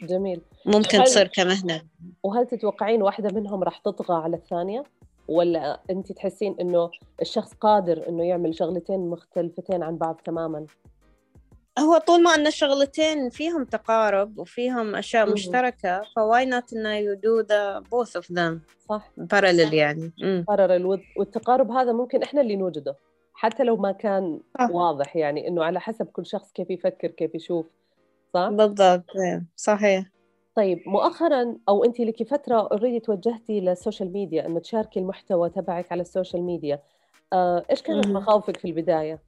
جميل. 0.02 0.40
ممكن 0.66 0.98
هل- 0.98 1.04
تصير 1.04 1.26
كمهنة 1.26 1.82
وهل 2.22 2.46
تتوقعين 2.46 3.02
واحدة 3.02 3.40
منهم 3.40 3.62
راح 3.62 3.78
تطغى 3.78 4.22
على 4.22 4.36
الثانية؟ 4.36 4.84
ولا 5.28 5.80
أنت 5.90 6.12
تحسين 6.12 6.56
إنه 6.60 6.90
الشخص 7.22 7.52
قادر 7.54 8.08
إنه 8.08 8.24
يعمل 8.24 8.54
شغلتين 8.54 9.00
مختلفتين 9.10 9.82
عن 9.82 9.96
بعض 9.96 10.20
تماما؟ 10.24 10.66
هو 11.78 11.98
طول 11.98 12.22
ما 12.22 12.34
أن 12.34 12.46
الشغلتين 12.46 13.30
فيهم 13.30 13.64
تقارب 13.64 14.38
وفيهم 14.38 14.94
أشياء 14.94 15.24
مهم. 15.24 15.32
مشتركة 15.32 16.02
ف 16.16 16.46
why 16.46 16.59
not 16.59 16.72
إنه 16.72 17.00
you 17.00 17.16
do 17.16 17.46
the 17.46 17.84
both 17.88 18.20
of 18.22 18.26
them. 18.36 18.58
صح. 18.88 19.10
Parallel 19.34 19.72
يعني. 19.72 20.12
مم. 20.22 20.44
الود 20.50 21.00
والتقارب 21.16 21.70
هذا 21.70 21.92
ممكن 21.92 22.22
إحنا 22.22 22.40
اللي 22.40 22.56
نوجده. 22.56 22.96
حتى 23.34 23.62
لو 23.64 23.76
ما 23.76 23.92
كان 23.92 24.40
صح. 24.58 24.70
واضح 24.70 25.16
يعني 25.16 25.48
إنه 25.48 25.64
على 25.64 25.80
حسب 25.80 26.06
كل 26.06 26.26
شخص 26.26 26.52
كيف 26.52 26.70
يفكر 26.70 27.08
كيف 27.08 27.34
يشوف. 27.34 27.66
صح؟ 28.34 28.48
بالضبط 28.48 29.16
إيه، 29.16 29.44
صحيح. 29.56 30.06
طيب 30.54 30.78
مؤخرا 30.86 31.56
أو 31.68 31.84
انت 31.84 32.00
لك 32.00 32.22
فترة 32.22 32.68
already 32.72 33.00
توجهتي 33.00 33.60
لل 33.60 33.73
social 33.73 34.12
media 34.12 34.46
أنه 34.46 34.60
تشاركي 34.60 35.00
المحتوى 35.00 35.50
تبعك 35.50 35.92
على 35.92 36.00
ال 36.02 36.08
social 36.08 36.42
media. 36.42 36.82
آه، 37.32 37.64
إيش 37.70 37.82
كانت. 37.82 38.06
مخاوفك 38.06 38.56
في 38.56 38.64
البداية؟ 38.64 39.18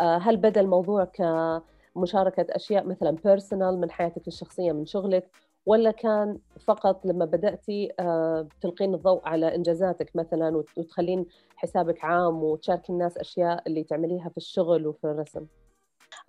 آه، 0.00 0.16
هل 0.18 0.36
بدا 0.36 0.60
الموضوع 0.60 1.04
كمشاركة 1.04 2.46
أشياء 2.50 2.86
مثلا 2.86 3.10
personal 3.24 3.80
من 3.80 3.90
حياتك 3.90 4.28
الشخصية 4.28 4.72
من 4.72 4.86
شغلك 4.86 5.30
ولا 5.66 5.90
كان 5.90 6.38
فقط 6.66 7.06
لما 7.06 7.24
بدأتي 7.24 7.92
آه، 8.00 8.48
تلقين 8.60 8.94
الضوء 8.94 9.20
على 9.24 9.54
إنجازاتك 9.54 10.10
مثلا 10.16 10.56
وت- 10.56 10.78
وتخلين 10.78 11.26
حسابك 11.56 12.04
عام 12.04 12.42
وتشاركي 12.44 12.92
الناس 12.92 13.18
أشياء 13.18 13.62
اللي 13.66 13.84
تعمليها 13.84 14.28
في 14.28 14.36
الشغل 14.36 14.86
وفي 14.86 15.04
الرسم؟ 15.04 15.46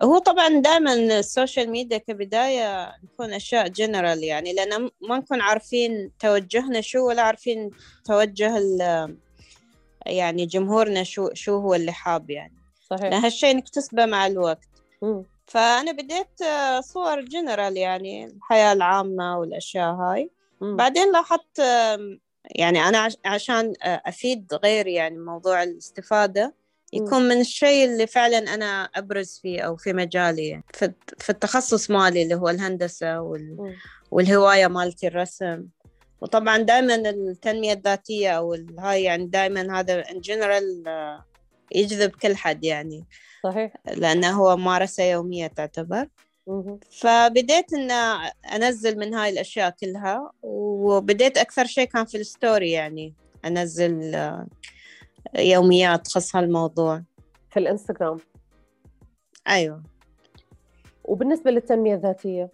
هو 0.04 0.18
طبعا 0.18 0.48
دائما 0.48 0.92
ال 0.94 1.05
social 1.05 1.70
media 1.70 1.98
كبداية 1.98 2.92
نكون 3.04 3.32
أشياء 3.32 3.68
جنرال 3.68 4.24
يعني 4.24 4.52
لأن 4.52 4.90
ما 5.00 5.18
نكون 5.18 5.40
عارفين 5.40 6.10
توجهنا 6.18 6.80
شو 6.80 7.08
ولا 7.08 7.22
عارفين 7.22 7.70
توجه 8.04 8.58
ال- 8.58 9.16
يعني 10.06 10.46
جمهورنا 10.46 11.02
شو 11.02 11.28
شو 11.34 11.58
هو 11.58 11.74
اللي 11.74 11.92
حاب 11.92 12.30
يعني 12.30 12.54
لأن 12.90 12.98
صحيح 13.00 13.24
هالشيء 13.24 13.56
نكتسبه 13.56 14.06
مع 14.06 14.26
الوقت 14.26 14.68
مم. 15.02 15.24
فأنا 15.46 15.92
بديت 15.92 16.42
آه، 16.42 16.80
صور 16.80 17.20
جنرال 17.20 17.76
يعني 17.76 18.24
الحياة 18.26 18.72
العامة 18.72 19.38
والأشياء 19.38 19.94
هاي 19.94 20.30
مم. 20.60 20.76
بعدين 20.76 21.12
لاحظت 21.12 21.58
يعني 22.44 22.88
أنا 22.88 22.98
عش- 22.98 23.16
عشان 23.24 23.72
آه، 23.82 24.02
أفيد 24.06 24.54
غيري 24.64 24.94
يعني 24.94 25.18
موضوع 25.18 25.62
الاستفادة 25.62 26.54
يكون 26.96 27.22
من 27.28 27.40
الشيء 27.40 27.84
اللي 27.84 28.06
فعلا 28.06 28.38
أنا 28.38 28.84
أبرز 28.94 29.38
فيه 29.42 29.60
أو 29.60 29.76
في 29.76 29.92
مجالي. 29.92 30.62
في 31.18 31.30
التخصص 31.30 31.90
مالي 31.90 32.22
اللي 32.22 32.34
هو 32.34 32.48
الهندسة 32.48 33.20
وال 33.20 33.56
مم. 33.58 33.74
والهواية 34.10 34.66
مالتي 34.66 35.06
الرسم 35.06 35.64
وطبعا 36.20 36.58
دائما 36.58 36.94
التنمية 36.94 37.72
الذاتية 37.72 38.30
أو 38.30 38.54
ال- 38.54 38.78
هاي 38.80 39.02
يعني 39.02 39.26
دائما 39.26 39.80
هذا 39.80 40.02
general 40.02 40.86
آه، 40.88 41.24
يجذب 41.72 42.10
كل 42.10 42.36
حد 42.36 42.64
يعني 42.64 43.04
صحيح 43.44 43.76
لأنه 43.86 44.30
هو 44.30 44.56
ممارسة 44.56 45.02
يومية 45.04 45.46
تعتبر. 45.46 46.08
فبديت 46.90 47.72
إن 47.74 47.90
أنزل 48.54 48.98
من 48.98 49.14
هاي 49.14 49.30
الأشياء 49.30 49.70
كلها 49.80 50.30
وبديت 50.42 51.38
أكثر 51.38 51.64
شيء 51.66 51.84
كان 51.84 52.04
في 52.04 52.16
ال 52.16 52.25
story 52.25 52.70
يعني 52.70 53.14
أنزل 53.44 54.14
آه، 54.14 54.46
يوميات 55.38 56.06
تخص 56.06 56.36
هالموضوع. 56.36 57.02
في 57.50 57.58
الإنستغرام. 57.60 58.18
أيوة. 59.48 59.82
وبالنسبة 61.04 61.50
للتنمية 61.50 61.94
الذاتية؟ 61.94 62.50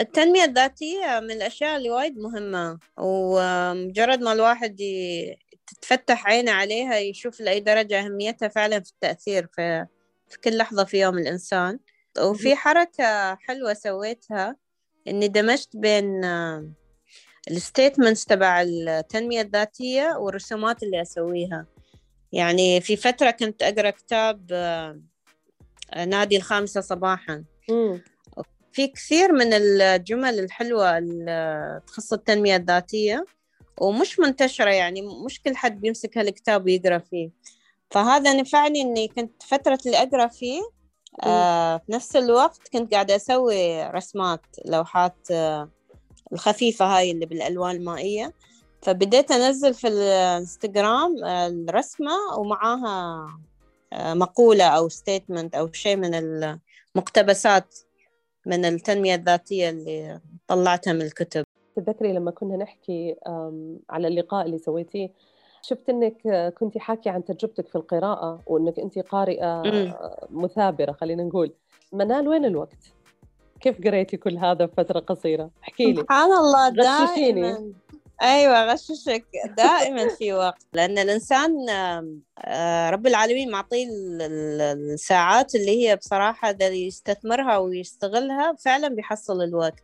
التنمية 0.00 0.44
الذاتية 0.44 1.20
من 1.22 1.30
الأشياء 1.30 1.76
اللي 1.76 1.90
وايد 1.90 2.18
مهمة 2.18 2.78
ومجرد 2.98 4.20
ما 4.20 4.32
الواحد 4.32 4.76
تتفتح 5.66 6.26
عينه 6.26 6.52
عليها 6.52 6.98
يشوف 6.98 7.40
لأي 7.40 7.60
درجة 7.60 8.00
أهميتها 8.00 8.48
فعلا 8.48 8.80
في 8.80 8.90
التأثير 8.90 9.46
في, 9.46 9.86
في 10.28 10.40
كل 10.40 10.56
لحظة 10.56 10.84
في 10.84 11.00
يوم 11.00 11.18
الإنسان. 11.18 11.78
وفي 12.20 12.56
حركة 12.56 13.34
حلوة 13.34 13.74
سويتها 13.74 14.56
إني 15.08 15.28
دمجت 15.28 15.76
بين 15.76 16.20
الستيتمنتس 17.50 18.24
تبع 18.24 18.62
التنمية 18.62 19.40
الذاتية 19.40 20.16
والرسومات 20.18 20.82
اللي 20.82 21.02
أسويها. 21.02 21.66
يعني 22.32 22.80
في 22.80 22.96
فترة 22.96 23.30
كنت 23.30 23.62
أقرأ 23.62 23.90
كتاب 23.90 24.46
آه، 24.52 25.00
نادي 26.06 26.36
الخامسة 26.36 26.80
صباحا. 26.80 27.44
في 28.72 28.86
كثير 28.86 29.32
من 29.32 29.52
الجمل 29.52 30.38
الحلوة 30.38 30.98
اللي 30.98 31.80
تخص 31.86 32.12
التنمية 32.12 32.56
الذاتية 32.56 33.24
ومش 33.80 34.18
منتشرة 34.20 34.70
يعني 34.70 35.02
مش 35.02 35.42
كل 35.42 35.56
حد 35.56 35.80
بيمسك 35.80 36.18
هالكتاب 36.18 36.64
ويقرأ 36.64 36.98
فيه. 36.98 37.30
فهذا 37.90 38.34
نفعني 38.34 38.80
إني 38.80 39.08
كنت 39.08 39.42
فترة 39.42 39.78
اللي 39.86 40.02
أقرأ 40.02 40.26
فيه 40.26 40.60
آه 41.22 41.76
في 41.76 41.92
نفس 41.92 42.16
الوقت 42.16 42.68
كنت 42.72 42.92
قاعدة 42.94 43.16
أسوي 43.16 43.84
رسمات 43.90 44.46
لوحات 44.64 45.30
آه 45.30 45.70
الخفيفة 46.34 46.84
هاي 46.96 47.10
اللي 47.10 47.26
بالألوان 47.26 47.76
المائية. 47.76 48.32
فبديت 48.82 49.30
أنزل 49.30 49.74
في 49.74 49.88
الانستغرام 49.88 51.24
آه، 51.24 51.46
الرسمة 51.46 52.12
ومعاها 52.38 53.26
آه، 53.92 54.14
مقولة 54.14 54.64
أو 54.64 54.88
statement 54.88 55.54
أو 55.54 55.72
شيء 55.72 55.96
من 55.96 56.14
المقتبسات 56.14 57.74
من 58.46 58.64
التنمية 58.64 59.14
الذاتية 59.14 59.70
اللي 59.70 60.20
طلعتها 60.48 60.92
من 60.92 61.02
الكتب. 61.02 61.44
تتذكري 61.76 62.12
لما 62.12 62.30
كنا 62.30 62.56
نحكي 62.56 63.16
على 63.90 64.08
اللقاء 64.08 64.46
اللي 64.46 64.58
سويتيه 64.58 65.10
شفت 65.62 65.88
إنك 65.88 66.26
آه، 66.26 66.48
كنتي 66.48 66.80
حاكي 66.80 67.08
عن 67.08 67.24
تجربتك 67.24 67.68
في 67.68 67.76
القراءة 67.76 68.42
وإنك 68.46 68.78
انت 68.78 68.98
قارئة 68.98 69.62
مثابرة 70.30 70.92
خلينا 70.92 71.22
نقول. 71.22 71.52
منال 71.92 72.28
وين 72.28 72.44
الوقت؟ 72.44 72.93
كيف 73.64 73.84
قريتي 73.86 74.16
كل 74.16 74.36
هذا 74.38 74.64
بفترة 74.64 75.00
قصيرة؟ 75.00 75.50
احكي 75.62 75.92
لي 75.92 76.00
سبحان 76.00 76.32
الله. 76.32 76.68
دائما 76.68 77.72
أيوه 78.22 78.72
غششك 78.72 79.24
دائما 79.56 80.08
في 80.08 80.32
وقت 80.32 80.66
لأن 80.72 80.98
الإنسان 80.98 81.68
آه، 82.38 82.90
رب 82.90 83.06
العالمين 83.06 83.50
معطيه 83.50 83.86
ال- 83.88 84.22
ال- 84.22 84.60
الساعات 84.92 85.54
اللي 85.54 85.88
هي 85.88 85.96
بصراحة 85.96 86.50
اذا 86.50 86.68
يستثمرها 86.68 87.58
ويستغلها 87.58 88.52
فعلا 88.52 88.88
بيحصل 88.88 89.42
الوقت 89.42 89.82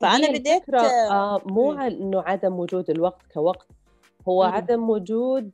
فأنا 0.00 0.28
بديت 0.32 0.74
آه 0.74 1.40
مو 1.46 1.72
إنه 1.72 2.20
عدم 2.22 2.58
وجود 2.58 2.90
الوقت 2.90 3.22
كوقت 3.34 3.66
هو 4.28 4.44
مم. 4.46 4.52
عدم 4.52 4.90
وجود 4.90 5.50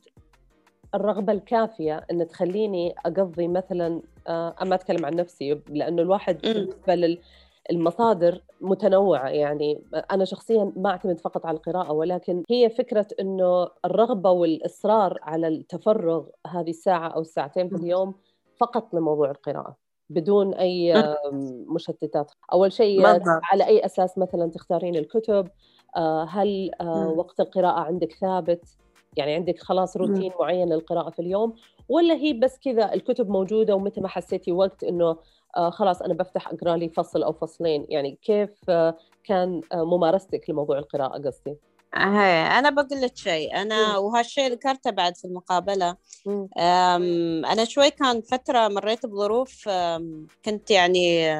الرغبة 0.95 1.33
الكافية 1.33 2.05
إن 2.11 2.27
تخليني 2.27 2.95
أقضي 3.05 3.47
مثلا 3.47 4.01
آه 4.27 4.55
اما 4.61 4.75
أتكلم 4.75 5.05
عن 5.05 5.13
نفسي 5.15 5.59
لأنه 5.69 6.01
الواحد 6.01 6.45
مم. 6.45 6.69
بالنسبة 7.69 7.71
للمصادر 7.71 8.41
متنوعة 8.61 9.27
يعني 9.27 9.83
أنا 10.11 10.25
شخصيا 10.25 10.73
ما 10.75 10.89
أعتمد 10.89 11.19
فقط 11.19 11.45
على 11.45 11.57
القراءة 11.57 11.91
ولكن 11.91 12.43
هي 12.49 12.69
فكرة 12.69 13.07
إنه 13.19 13.67
الرغبة 13.85 14.31
والإصرار 14.31 15.19
على 15.21 15.47
التفرغ 15.47 16.25
هذه 16.47 16.69
الساعة 16.69 17.07
أو 17.07 17.21
الساعتين 17.21 17.69
في. 17.69 17.75
اليوم 17.75 18.15
فقط 18.57 18.93
لموضوع 18.93 19.31
القراءة 19.31 19.75
بدون. 20.09 20.53
آم، 20.53 21.65
مشتتات 21.67 22.31
أول 22.53 22.71
شيء. 22.71 23.05
على 23.51 23.67
أي 23.67 23.85
أساس 23.85 24.17
مثلا 24.17 24.51
تختارين 24.51 24.95
الكتب 24.95 25.47
آه، 25.97 26.23
هل 26.23 26.71
آه،. 26.81 27.09
وقت 27.09 27.39
القراءة 27.39 27.79
عندك 27.79 28.11
ثابت 28.11 28.77
يعني 29.17 29.33
عندك 29.33 29.59
خلاص 29.59 29.97
روتين 29.97 30.31
معين 30.39 30.73
للقراءة 30.73 31.09
في 31.09 31.19
اليوم 31.19 31.53
ولا 31.89 32.13
هي 32.13 32.33
بس 32.33 32.59
كذا 32.59 32.93
الكتب 32.93 33.29
موجودة 33.29 33.75
ومتى 33.75 34.01
ما 34.01 34.07
حسيتي 34.07 34.51
وقت 34.51 34.83
إنه 34.83 35.17
آه، 35.57 35.69
خلاص 35.69 36.01
أنا 36.01 36.13
بفتح 36.13 36.47
أقرأ 36.47 36.77
لي 36.77 36.89
فصل 36.89 37.23
أو 37.23 37.33
فصلين 37.33 37.85
يعني 37.89 38.19
كيف 38.21 38.49
آه، 38.69 38.97
كان 39.23 39.61
آه، 39.71 39.83
ممارستك 39.83 40.49
لموضوع 40.49 40.77
القراءة 40.77 41.21
قصدي 41.27 41.55
أنا 42.59 42.69
بقول 42.69 43.01
لك 43.01 43.17
شيء 43.17 43.55
أنا 43.55 43.97
وهالشيء 43.97 44.51
ذكرته 44.51 44.91
بعد 44.91 45.17
في. 46.27 46.49
أم، 46.57 47.45
أنا 47.45 47.65
شوي 47.65 47.91
كان 47.91 48.21
فترة 48.21 48.67
مريت 48.67 49.05
بظروف 49.05 49.69
كنت 50.45 50.71
يعني 50.71 51.35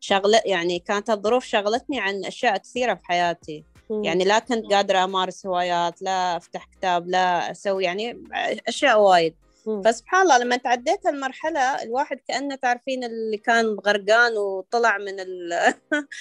شغلة 0.00 0.40
يعني 0.44 0.78
كانت 0.78 1.10
الظروف 1.10 1.44
شغلتني 1.44 2.00
عن 2.00 2.24
أشياء 2.24 2.56
كثيرة 2.56 2.94
في 2.94 3.04
حياتي. 3.04 3.64
يعني 4.04 4.24
لا 4.24 4.38
كنت 4.38 4.72
قادرة 4.72 5.04
أمارس 5.04 5.46
هوايات 5.46 6.02
لا 6.02 6.36
أفتح 6.36 6.64
كتاب 6.64 7.08
لا 7.08 7.50
أسوي 7.50 7.84
يعني 7.84 8.22
أشياء 8.68 9.00
وايد. 9.00 9.36
فسبحان 9.84 10.22
الله 10.22 10.38
لما 10.38 10.56
تعديت 10.56 11.06
المرحلة 11.06 11.82
الواحد 11.82 12.20
كأنه 12.28 12.54
تعرفين 12.54 13.04
اللي 13.04 13.36
كان 13.36 13.66
غرقان 13.66 14.36
وطلع 14.36 14.98
من 14.98 15.20
ال... 15.20 15.52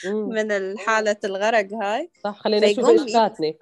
من 0.35 0.79
حالة 0.79 1.17
الغرق 1.23 1.73
هاي. 1.73 2.09
صح 2.23 2.39
خلينا 2.39 2.71
نشوف 2.71 2.89
إيش 2.89 3.13
فاتني. 3.13 3.57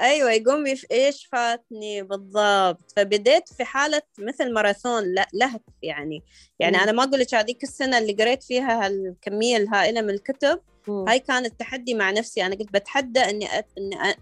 أيوه 0.00 0.32
يقوم 0.32 0.66
يف... 0.66 0.86
إيش 0.92 1.26
فاتني 1.32 2.02
بالضبط. 2.02 2.92
فبديت 2.96 3.48
في 3.48 3.64
حالة 3.64 4.02
مثل 4.18 4.52
ماراثون 4.52 5.14
لهف 5.34 5.60
يعني. 5.82 6.22
يعني 6.58 6.76
مم. 6.76 6.82
أنا 6.82 6.92
ما 6.92 7.04
أقول 7.04 7.20
لك 7.20 7.34
هذيك 7.34 7.62
السنة 7.62 7.98
اللي 7.98 8.12
قريت 8.12 8.42
فيها 8.42 8.86
هالكمية 8.86 9.56
الهائلة 9.56 10.00
من 10.00 10.10
الكتب. 10.10 10.60
مم. 10.88 11.08
هاي 11.08 11.18
كانت 11.18 11.60
تحدي 11.60 11.94
مع 11.94 12.10
نفسي. 12.10 12.46
أنا 12.46 12.54
قلت 12.54 12.72
بتحدى 12.72 13.20
إني 13.20 13.48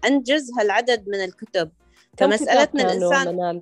أنجز 0.05 0.51
هالعدد 0.59 1.09
من 1.09 1.23
الكتب. 1.23 1.71
فمسألة 2.17 2.69
الإنسان 2.75 3.61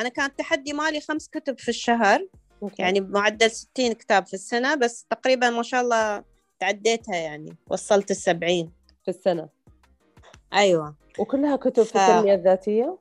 أنا 0.00 0.08
كان 0.08 0.26
التحدي 0.26 0.72
مالي 0.72 1.00
خمس 1.00 1.28
كتب 1.28 1.58
في 1.58 1.68
الشهر. 1.68 2.28
يعني 2.78 3.00
بمعدل 3.00 3.50
60 3.50 3.92
كتاب 3.92 4.26
في 4.26 4.34
السنة 4.34 4.74
بس 4.74 5.04
تقريبا 5.10 5.50
ما 5.50 5.62
شاء 5.62 5.80
الله 5.80 6.24
تعديتها 6.60 7.16
يعني 7.16 7.56
وصلت 7.70 8.10
السبعين 8.10 8.72
في 9.04 9.10
السنة 9.10 9.48
أيوه 10.52 10.94
وكلها 11.18 11.56
كتب 11.56 11.82
في 11.82 11.92
ف- 11.92 11.96
التنمية 11.96 12.34
الذاتية 12.34 12.98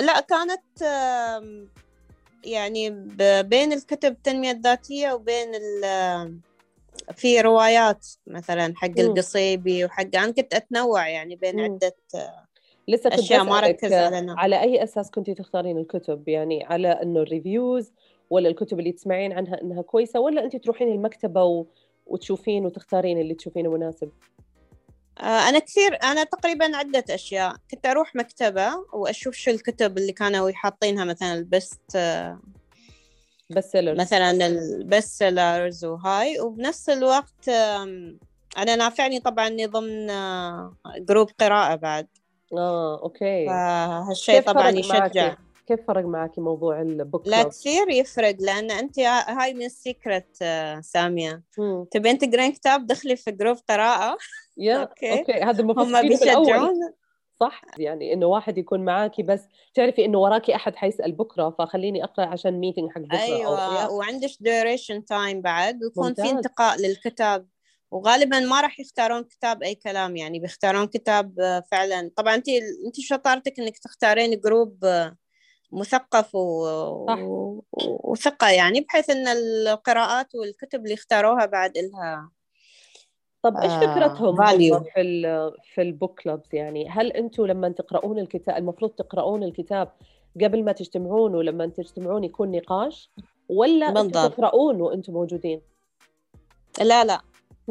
لا 0.00 0.20
كانت 0.20 0.82
يعني 2.44 2.90
بين 3.42 3.72
الكتب 3.72 4.12
التنمية 4.12 4.50
الذاتية 4.50 5.12
وبين 5.12 5.54
ال- 5.54 6.38
في 7.14 7.40
روايات 7.40 8.06
مثلا 8.26 8.72
حق. 8.76 8.98
القصيبي 8.98 9.84
وحق 9.84 10.16
أنا 10.16 10.30
كنت 10.32 10.54
أتنوع 10.54 11.08
يعني 11.08 11.36
بين 11.36 11.56
مم. 11.56 11.64
عدة 11.64 11.96
لسه 12.90 13.10
كنت 13.10 13.18
أشياء 13.18 13.44
ما 13.44 13.60
ركز 13.60 13.92
على 14.28 14.60
أي 14.60 14.82
أساس 14.82 15.10
كنتي 15.10 15.34
تختارين 15.34 15.78
الكتب؟ 15.78 16.28
يعني 16.28 16.64
على 16.64 16.88
إنه 16.88 17.20
الريفيوز 17.20 17.92
ولا 18.30 18.48
الكتب 18.48 18.78
اللي 18.78 18.92
تسمعين 18.92 19.32
عنها 19.32 19.62
إنها 19.62 19.82
كويسة 19.82 20.20
ولا 20.20 20.44
أنت 20.44 20.56
تروحين 20.56 20.88
المكتبة 20.88 21.44
و... 21.44 21.66
وتشوفين 22.06 22.66
وتختارين 22.66 23.20
اللي 23.20 23.34
تشوفينه 23.34 23.70
مناسب؟ 23.70 24.10
آه، 25.18 25.48
أنا 25.48 25.58
كثير 25.58 25.98
أنا 26.02 26.24
تقريبا 26.24 26.76
عدة 26.76 27.04
أشياء. 27.10 27.56
كنت 27.70 27.86
أروح 27.86 28.16
مكتبة 28.16 28.70
وأشوف 28.92 29.34
شو 29.34 29.50
الكتب 29.50 29.98
اللي 29.98 30.12
كانوا 30.12 30.50
حاطينها 30.52 31.04
مثلا 31.04 31.34
البست 31.34 31.98
best 33.50 33.70
sellers 33.72 34.00
مثلا 34.00 34.46
ال 34.46 34.60
best 34.60 35.18
sellers 35.18 35.84
وهاي. 35.84 36.40
وبنفس 36.40 36.88
الوقت 36.88 37.48
أنا 38.58 38.76
نافعني 38.76 39.20
طبعا 39.20 39.46
اني 39.46 39.66
ضمن 39.66 40.10
آه، 40.10 40.76
group 40.98 41.28
قراءة 41.40 41.74
بعد. 41.74 42.06
آه 42.52 43.02
أوكي 43.02 43.46
فهالشيء 43.46 44.40
طبعا 44.42 44.70
يشجع؟ 44.70 45.34
كيف 45.66 45.80
فرق 45.88 46.04
معاكي 46.04 46.40
موضوع 46.40 46.80
ال 46.80 46.90
book 46.90 47.28
club؟ 47.28 47.42
كثير 47.42 47.90
يفرق 47.90 48.36
لأن 48.40 48.70
أنت 48.70 48.98
هاي 48.98 49.54
من 49.54 49.64
ال 49.64 49.74
secret 49.74 50.36
آه، 50.42 50.80
سامية. 50.80 51.42
تبين 51.90 52.18
تقرين 52.18 52.52
كتاب 52.52 52.86
دخلي 52.86 53.16
في 53.16 53.30
group 53.30 53.56
قراءة 53.68 54.18
يا 54.56 54.76
أوكي. 54.82 55.18
أوكي 55.18 55.32
هذا 55.32 55.60
المفروض 55.60 55.86
هم. 55.86 56.08
بيشجعون 56.08 56.92
صح 57.40 57.62
يعني 57.78 58.12
إنه 58.12 58.26
واحد 58.26 58.58
يكون 58.58 58.84
معاكي 58.84 59.22
بس 59.22 59.40
تعرفي 59.74 60.04
إنه 60.04 60.18
وراكي 60.18 60.54
أحد 60.54 60.76
حيسأل 60.76 61.12
بكرة 61.12 61.50
فخليني 61.58 62.04
أقرأ 62.04 62.26
عشان 62.26 62.60
meeting 62.60 62.90
حق 62.90 63.00
بكرة 63.00 63.16
أو 63.18 63.22
أيوه 63.34 63.92
وعندك 63.92 64.30
duration 64.40 65.04
time 65.04 65.40
بعد 65.40 65.84
ويكون 65.84 66.14
في. 66.14 66.30
انتقاء 66.30 66.80
للكتاب 66.80 67.46
وغالبا 67.90 68.40
ما 68.40 68.60
راح 68.60 68.80
يختارون 68.80 69.24
كتاب 69.24 69.62
أي 69.62 69.74
كلام 69.74 70.16
يعني 70.16 70.38
بيختارون 70.38 70.86
كتاب 70.86 71.40
آه، 71.40 71.64
فعلا 71.70 72.10
طبعا 72.16 72.34
انت 72.34 72.48
انت 72.86 73.00
شطارتك 73.00 73.60
إنك 73.60 73.78
تختارين 73.78 74.40
group 74.40 74.84
آه، 74.84 75.16
مثقف 75.72 76.34
و... 76.34 76.66
صح. 77.06 77.18
و... 77.18 77.62
وثقة 78.04 78.50
يعني 78.50 78.80
بحيث 78.80 79.10
إن 79.10 79.28
القراءات 79.28 80.34
والكتب 80.34 80.84
اللي 80.84 80.94
اختاروها 80.94 81.46
بعد 81.46 81.76
إلها 81.76 82.30
طب 83.42 83.56
إيش 83.56 83.72
آه، 83.72 83.80
فكرتهم 83.80 84.40
هم 84.40 84.46
value. 84.46 84.92
في 84.94 85.00
ال 85.00 85.52
في 85.74 85.82
ال 85.82 85.90
book 85.90 86.20
clubs 86.20 86.48
يعني 86.52 86.88
هل 86.88 87.12
أنتم 87.12 87.46
لما 87.46 87.68
تقرؤون 87.68 88.18
الكتاب 88.18 88.56
المفروض 88.56 88.90
تقرؤون 88.90 89.42
الكتاب 89.42 89.92
قبل 90.42 90.64
ما 90.64 90.72
تجتمعون 90.72 91.34
ولما 91.34 91.66
تجتمعون 91.66 92.24
يكون 92.24 92.50
نقاش 92.50 93.10
ولا. 93.48 94.08
تقرؤون 94.08 94.80
وأنتم 94.80 95.12
موجودين؟ 95.12 95.60
لا 96.80 97.04
لا. 97.04 97.20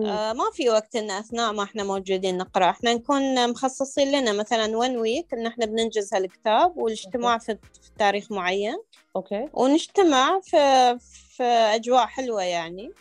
آه 0.06 0.34
ما 0.34 0.44
في 0.54 0.70
وقت 0.70 0.96
إن 0.96 1.12
أثناء 1.12 1.54
ما 1.54 1.64
إحنا 1.64 1.84
موجودين 1.84 2.38
نقرأ. 2.38 2.70
إحنا 2.70 2.94
نكون 2.94 3.50
مخصصين 3.50 4.12
لنا. 4.12 4.32
مثلا 4.34 4.78
one 4.78 4.98
week 4.98 5.34
إن 5.34 5.48
إحنا 5.48 5.66
بننجز 5.66 6.14
هالكتاب 6.14 6.78
والاجتماع 6.78 7.38
في 7.38 7.58
تاريخ 8.00 8.32
معين. 8.32 8.78
أوكي. 9.16 9.50
ونجتمع 9.54 10.40
في 10.44 10.98
في 11.36 11.44
أجواء 11.44 12.06
حلوة 12.06 12.44
يعني. 12.44 12.92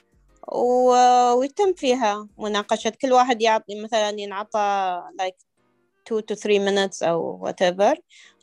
و- 0.52 1.32
ويتم 1.32 1.72
فيها 1.72 2.28
مناقشة. 2.38 2.90
كل 3.02 3.12
واحد 3.12 3.42
يعطي 3.42 3.82
مثلا 3.82 4.10
ينعطى 4.20 5.02
like 5.22 5.44
2 6.12 6.22
to 6.22 6.34
3 6.34 6.58
minutes 6.68 7.02
أو 7.02 7.48
whatever. 7.48 7.96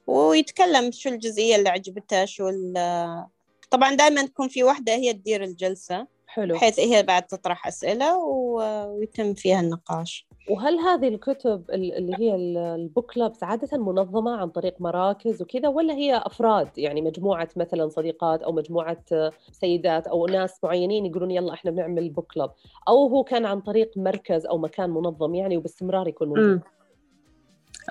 ويتكلم 0.08 0.92
شو 0.92 1.10
الجزئية 1.10 1.56
اللي 1.56 1.70
عجبته 1.70 2.26
شو 2.26 2.50
ال- 2.50 3.26
طبعا 3.72 3.96
دائما 3.96 4.26
تكون 4.26 4.48
في 4.48 4.64
وحدة 4.64 4.94
هي 4.94 5.14
تدير 5.14 5.44
الجلسة. 5.44 6.08
حلو. 6.36 6.56
بحيث 6.56 6.80
هي 6.80 7.04
بعد 7.04 7.24
تطرح 7.28 7.68
أسئلة 7.68 8.18
و- 8.18 8.98
ويتم 8.98 9.34
فيها 9.34 9.60
النقاش. 9.60 10.28
وهل 10.50 10.80
هذه 10.80 11.08
الكتب 11.08 11.64
ال- 11.74 11.94
اللي 11.98 12.14
هي 12.20 12.36
ال- 12.36 12.58
ال 12.58 12.69
book 12.69 13.12
clubs 13.14 13.44
عادة 13.44 13.78
منظمة 13.78 14.38
عن 14.38 14.50
طريق 14.50 14.76
مراكز 14.80 15.42
وكذا 15.42 15.68
ولا 15.68 15.94
هي 15.94 16.18
أفراد؟ 16.26 16.78
يعني 16.78 17.02
مجموعة 17.02 17.50
مثلا 17.56 17.90
صديقات 17.90 18.42
أو 18.44 18.52
مجموعة 18.52 18.98
سيدات 19.52 20.08
أو 20.08 20.26
ناس 20.28 20.60
معينين 20.64 21.06
يقولون 21.06 21.32
يلا 21.32 21.54
إحنا 21.54 21.72
بنعمل 21.72 22.10
book 22.10 22.34
club 22.34 22.52
أو 22.88 23.08
هو 23.08 23.24
كان 23.24 23.46
عن 23.46 23.62
طريق 23.62 23.92
مركز 23.96 24.46
أو 24.46 24.58
مكان 24.58 24.90
منظم 24.90 25.36
يعني 25.36 25.58
وباستمرار 25.58 26.08
يكون 26.08 26.28
موجود. 26.28 26.62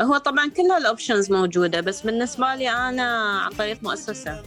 هو 0.03 0.17
طبعا 0.17 0.51
كل 0.51 0.71
الأوبشنز 0.73 1.33
موجودة 1.33 1.81
بس 1.81 2.03
بالنسبة 2.07 2.55
لي 2.55 2.69
أنا 2.71 3.03
عن 3.39 3.51
طريق 3.53 3.83
مؤسسة. 3.83 4.43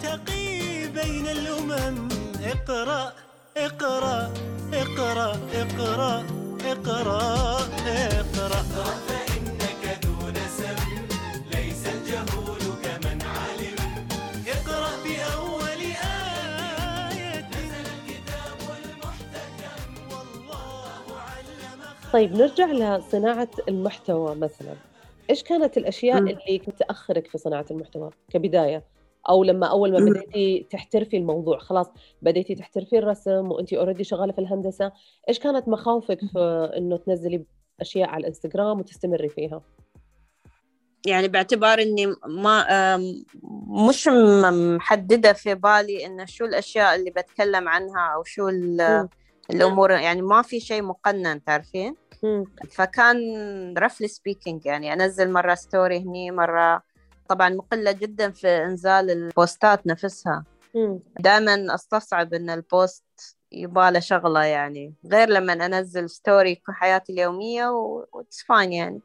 كي 0.00 0.06
نرتقي 0.06 0.88
بين 0.88 1.26
الأمم. 1.26 2.08
اقرأ 2.44 3.12
اقرأ 3.56 4.32
اقرأ 4.72 5.36
اقرأ 5.54 6.24
اقرأ 6.64 7.58
اقرأ. 7.86 8.62
فإنك 9.08 10.04
ذو 10.04 10.28
نسب 10.28 10.78
ليس 11.52 11.86
الجهول 11.86 12.58
كمن 12.82 13.22
علم. 13.22 13.76
اقرأ 14.48 14.90
بأول 15.04 15.80
آية. 17.10 17.48
نزل 17.48 17.86
الكتاب 17.96 18.58
المحتكم. 18.84 19.92
طيب 22.12 22.32
نرجع 22.32 22.66
لصناعة 22.66 23.50
المحتوى 23.68 24.34
مثلا. 24.34 24.74
إيش 25.30 25.42
كانت 25.42 25.76
الأشياء. 25.76 26.18
اللي 26.18 26.58
كنت 26.58 26.78
تأخرك 26.78 27.26
في 27.26 27.38
صناعة 27.38 27.66
المحتوى 27.70 28.10
كبداية؟ 28.30 28.99
أو 29.28 29.44
لما 29.44 29.66
أول 29.66 29.92
ما. 29.92 30.10
بديتي 30.10 30.66
تحترفي 30.70 31.16
الموضوع 31.16 31.58
خلاص 31.58 31.86
بديتي 32.22 32.54
تحترفي 32.54 32.98
الرسم 32.98 33.50
وأنتي 33.50 33.78
أوريدي 33.78 34.04
شغالة 34.04 34.32
في 34.32 34.38
الهندسة 34.38 34.92
إيش 35.28 35.38
كانت 35.38 35.68
مخاوفك 35.68 36.18
في 36.32 36.70
إنه 36.76 36.96
تنزلي 36.96 37.44
أشياء 37.80 38.08
على 38.08 38.20
الإنستغرام 38.20 38.80
وتستمري 38.80 39.28
فيها 39.28 39.62
يعني 41.06 41.28
باعتبار 41.28 41.82
إني 41.82 42.06
ما 42.26 42.96
مش 43.88 44.08
محددة 44.76 45.32
في 45.32 45.54
بالي 45.54 46.06
إنه 46.06 46.24
شو 46.24 46.44
الأشياء 46.44 46.94
اللي 46.96 47.10
بتكلم 47.10 47.68
عنها 47.68 48.14
أو 48.14 48.24
شو. 48.24 48.48
الأمور 49.50 49.90
يعني 49.90 50.22
ما 50.22 50.42
في 50.42 50.60
شيء 50.60 50.82
مقنن 50.82 51.44
تعرفين. 51.44 51.94
فكان 52.70 53.18
roughly 53.78 54.08
speaking 54.08 54.66
يعني 54.66 54.92
أنزل 54.92 55.32
مرة 55.32 55.54
story 55.54 55.98
هني 55.98 56.30
مرة 56.30 56.82
طبعا 57.30 57.48
مقلة 57.48 57.92
جدا 57.92 58.30
في 58.30 58.48
إنزال 58.48 59.10
البوستات 59.10 59.86
نفسها. 59.86 60.44
دائما 61.20 61.74
أستصعب 61.74 62.34
إن 62.34 62.50
ال 62.50 62.61
post 62.61 63.04
يباله 63.52 64.00
شغلة 64.00 64.44
يعني 64.44 64.94
غير 65.12 65.28
لما 65.28 65.52
أنزل 65.52 66.10
story 66.10 66.54
في 66.54 66.72
حياتي 66.72 67.12
اليومية 67.12 67.68
that's 67.68 68.42
fine 68.42 68.72
يعني. 68.72 69.00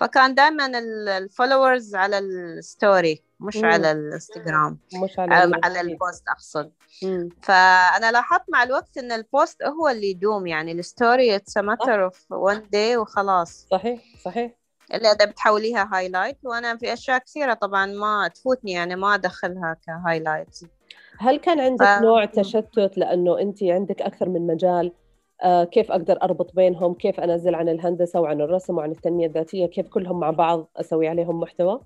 فكان 0.00 0.34
دائما 0.34 0.78
ال 1.18 1.26
followers 1.26 1.94
على 1.94 2.18
ال 2.18 2.35
story 2.35 3.22
مش 3.40 3.56
مم. 3.56 3.64
على 3.64 3.92
الانستغرام 3.92 4.78
مش 5.04 5.18
على 5.18 5.34
على, 5.34 5.60
على 5.64 5.80
ال 5.80 5.90
post 5.90 6.28
أقصد. 6.28 6.72
مم. 7.02 7.28
فأنا 7.42 8.12
لاحظت 8.12 8.44
مع 8.48 8.62
الوقت 8.62 8.98
إن 8.98 9.12
ال 9.12 9.22
post 9.22 9.62
هو 9.62 9.88
اللي 9.88 10.10
يدوم 10.10 10.46
يعني 10.46 10.72
ال 10.72 10.83
story 10.83 11.36
it's 11.36 11.56
matter 11.56 12.04
of 12.04 12.32
one 12.32 12.62
day 12.72 12.96
وخلاص. 12.96 13.66
صحيح 13.70 14.02
صحيح. 14.24 14.59
الا 14.94 15.12
إذا 15.12 15.24
بتحوليها 15.24 15.88
highlight 15.92 16.36
وأنا 16.44 16.76
في 16.76 16.92
أشياء 16.92 17.18
كثيرة 17.18 17.54
طبعا 17.54 17.86
ما 17.86 18.28
تفوتني 18.34 18.72
يعني 18.72 18.96
ما 18.96 19.14
أدخلها 19.14 19.76
ك 19.86 19.93
highlight 19.93 20.58
هل 21.18 21.36
كان 21.36 21.60
عندك 21.60 21.84
ف- 21.86 22.02
نوع 22.02 22.24
تشتت؟ 22.24 22.90
لأنه 22.98 23.38
أنت 23.40 23.62
عندك 23.62 24.02
أكثر 24.02 24.28
من 24.28 24.46
مجال. 24.46 24.92
آه 25.42 25.64
كيف 25.64 25.90
أقدر 25.90 26.22
أربط 26.22 26.54
بينهم؟ 26.54 26.94
كيف 26.94 27.20
أنزل 27.20 27.54
عن 27.54 27.68
الهندسة 27.68 28.20
وعن 28.20 28.40
الرسم 28.40 28.76
وعن 28.76 28.90
التنمية 28.90 29.26
الذاتية؟ 29.26 29.66
كيف 29.66 29.88
كلهم 29.88 30.20
مع 30.20 30.30
بعض 30.30 30.70
أسوي 30.76 31.08
عليهم 31.08 31.40
محتوى؟ 31.40 31.80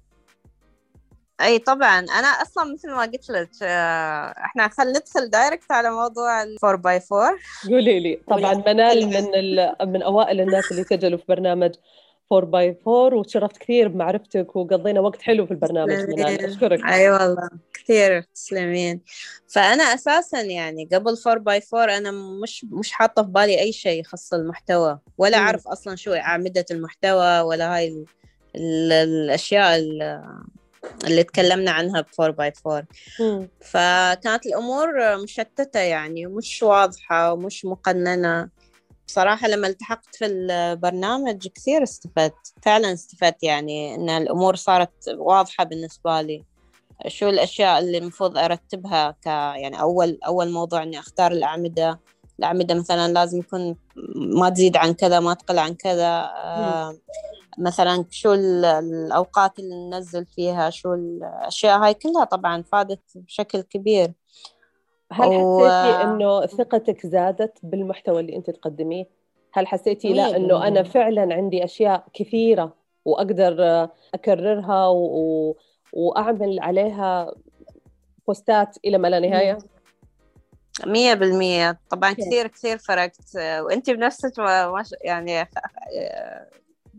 أي 1.40 1.58
طبعا. 1.58 1.98
أنا 1.98 2.28
أصلا 2.28 2.72
مثل 2.72 2.90
ما 2.90 3.00
قلت 3.02 3.30
لك 3.30 3.50
آه، 3.62 4.24
إحنا 4.44 4.68
خل 4.68 4.88
ندخل 4.88 5.30
direct 5.30 5.72
على 5.72 5.90
موضوع 5.90 6.42
ال 6.42 6.56
4 6.64 6.82
by 6.82 7.00
4 7.12 7.38
قولي 7.70 8.00
لي. 8.00 8.20
طبعا 8.28 8.54
منال 8.66 9.06
من. 9.06 9.92
من 9.92 10.02
أوائل 10.02 10.40
الناس 10.40 10.72
اللي 10.72 10.84
سجلوا 10.84 11.18
في 11.18 11.24
برنامج 11.28 11.74
4 12.32 12.50
by 12.50 12.76
4 12.88 13.18
وتشرفت 13.18 13.56
كثير 13.56 13.88
بمعرفتك 13.88 14.56
وقضينا 14.56 15.00
وقت 15.00 15.22
حلو 15.22 15.46
في 15.46 15.50
البرنامج 15.52 15.92
منال 15.92 16.44
أشكرك 16.44 16.84
أي 16.84 17.10
والله. 17.10 17.48
كثير 17.74 18.20
تسلمين. 18.34 19.00
فأنا 19.48 19.82
أساسا 19.82 20.40
يعني 20.40 20.88
قبل 20.92 21.16
4 21.26 21.44
by 21.44 21.60
4 21.74 21.96
أنا 21.96 22.10
مش 22.42 22.66
مش 22.70 22.92
حاطة 22.92 23.22
في 23.22 23.28
بالي 23.28 23.60
أي 23.60 23.72
شيء 23.72 24.00
يخص 24.00 24.34
المحتوى. 24.34 24.98
ولا. 25.18 25.36
أعرف 25.38 25.68
أصلا 25.68 25.96
شو 25.96 26.12
اعمده 26.12 26.64
المحتوى 26.70 27.40
ولا 27.40 27.76
هاي 27.76 27.88
ال... 27.88 28.04
ال... 28.56 28.92
الأشياء 28.92 29.76
ال- 29.78 30.22
اللي 31.06 31.22
تكلمنا 31.22 31.70
عنها 31.70 32.00
ب 32.00 32.06
4 32.20 32.36
by 32.36 32.52
4 32.66 32.86
مم. 33.20 33.48
فكانت 33.60 34.46
الأمور 34.46 35.16
مشتتة 35.22 35.80
يعني 35.80 36.26
ومش 36.26 36.62
واضحة 36.62 37.32
ومش 37.32 37.64
مقننة. 37.64 38.48
بصراحة 39.06 39.48
لما 39.48 39.66
التحقت 39.66 40.16
في 40.16 40.26
البرنامج 40.26 41.48
كثير 41.48 41.82
استفدت 41.82 42.54
فعلا 42.62 42.92
استفدت 42.92 43.42
يعني 43.42 43.94
إن 43.94 44.10
الأمور 44.10 44.56
صارت 44.56 45.08
واضحة 45.08 45.64
بالنسبة 45.64 46.20
لي. 46.20 46.44
شو 47.08 47.28
الأشياء 47.28 47.78
اللي 47.78 47.98
المفروض 47.98 48.38
أرتبها 48.38 49.10
ك 49.10 49.26
يعني 49.26 49.80
أول 49.80 50.18
أول 50.26 50.50
موضوع 50.50 50.82
إني 50.82 50.98
أختار 50.98 51.32
الأعمدة. 51.32 52.00
الأعمدة 52.38 52.74
مثلا 52.74 53.12
لازم 53.12 53.38
يكون 53.38 53.76
ما 54.16 54.50
تزيد 54.50 54.76
عن 54.76 54.92
كذا 54.94 55.20
ما 55.20 55.34
تقل 55.34 55.58
عن 55.58 55.74
كذا. 55.74 56.30
آه 56.34 56.96
مثلا 57.58 58.04
شو 58.10 58.32
ال- 58.32 58.64
الأوقات 58.64 59.58
اللي 59.58 59.74
ننزل 59.90 60.26
فيها 60.26 60.70
شو 60.70 60.94
الأشياء 60.94 61.78
هاي 61.78 61.94
كلها 61.94 62.24
طبعا 62.24 62.62
فادت 62.62 63.00
بشكل 63.14 63.60
كبير. 63.60 64.12
هل 65.12 65.26
و- 65.26 65.68
حسيتي 65.68 66.02
إنه 66.04 66.46
ثقتك 66.46 67.06
زادت 67.06 67.58
بالمحتوى 67.62 68.20
اللي 68.20 68.36
أنت 68.36 68.50
تقدميه؟ 68.50 69.04
هل 69.52 69.66
حسيتي 69.66 70.12
لا 70.12 70.26
مية 70.30 70.36
إنه 70.36 70.56
أنا 70.56 70.70
بالمية. 70.70 70.82
فعلا 70.82 71.34
عندي 71.34 71.64
أشياء 71.64 72.04
كثيرة 72.14 72.74
وأقدر 73.04 73.62
آه، 73.64 73.90
أكررها 74.14 74.86
و... 74.88 74.96
و... 74.98 75.56
وأعمل 75.92 76.60
عليها 76.60 77.34
بوستات 78.26 78.76
إلى 78.84 78.98
ما 78.98 79.08
لا 79.08 79.20
نهاية؟ 79.20 79.58
مية 80.86 81.14
بالمية 81.14 81.78
طبعا؟ 81.90 82.12
كثير 82.12 82.46
كثير 82.46 82.78
فرقت 82.78 83.16
وانت 83.36 83.90
بنفسك 83.90 84.32
يعني 85.04 85.40
آه، 85.40 85.46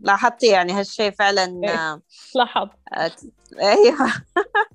لاحظتي 0.00 0.46
يعني 0.46 0.72
هالشيء 0.72 1.10
فعلا 1.10 1.60
آه، 1.64 2.02
لاحظ 2.34 2.68
آه، 2.94 3.10
أيوه. 3.60 4.12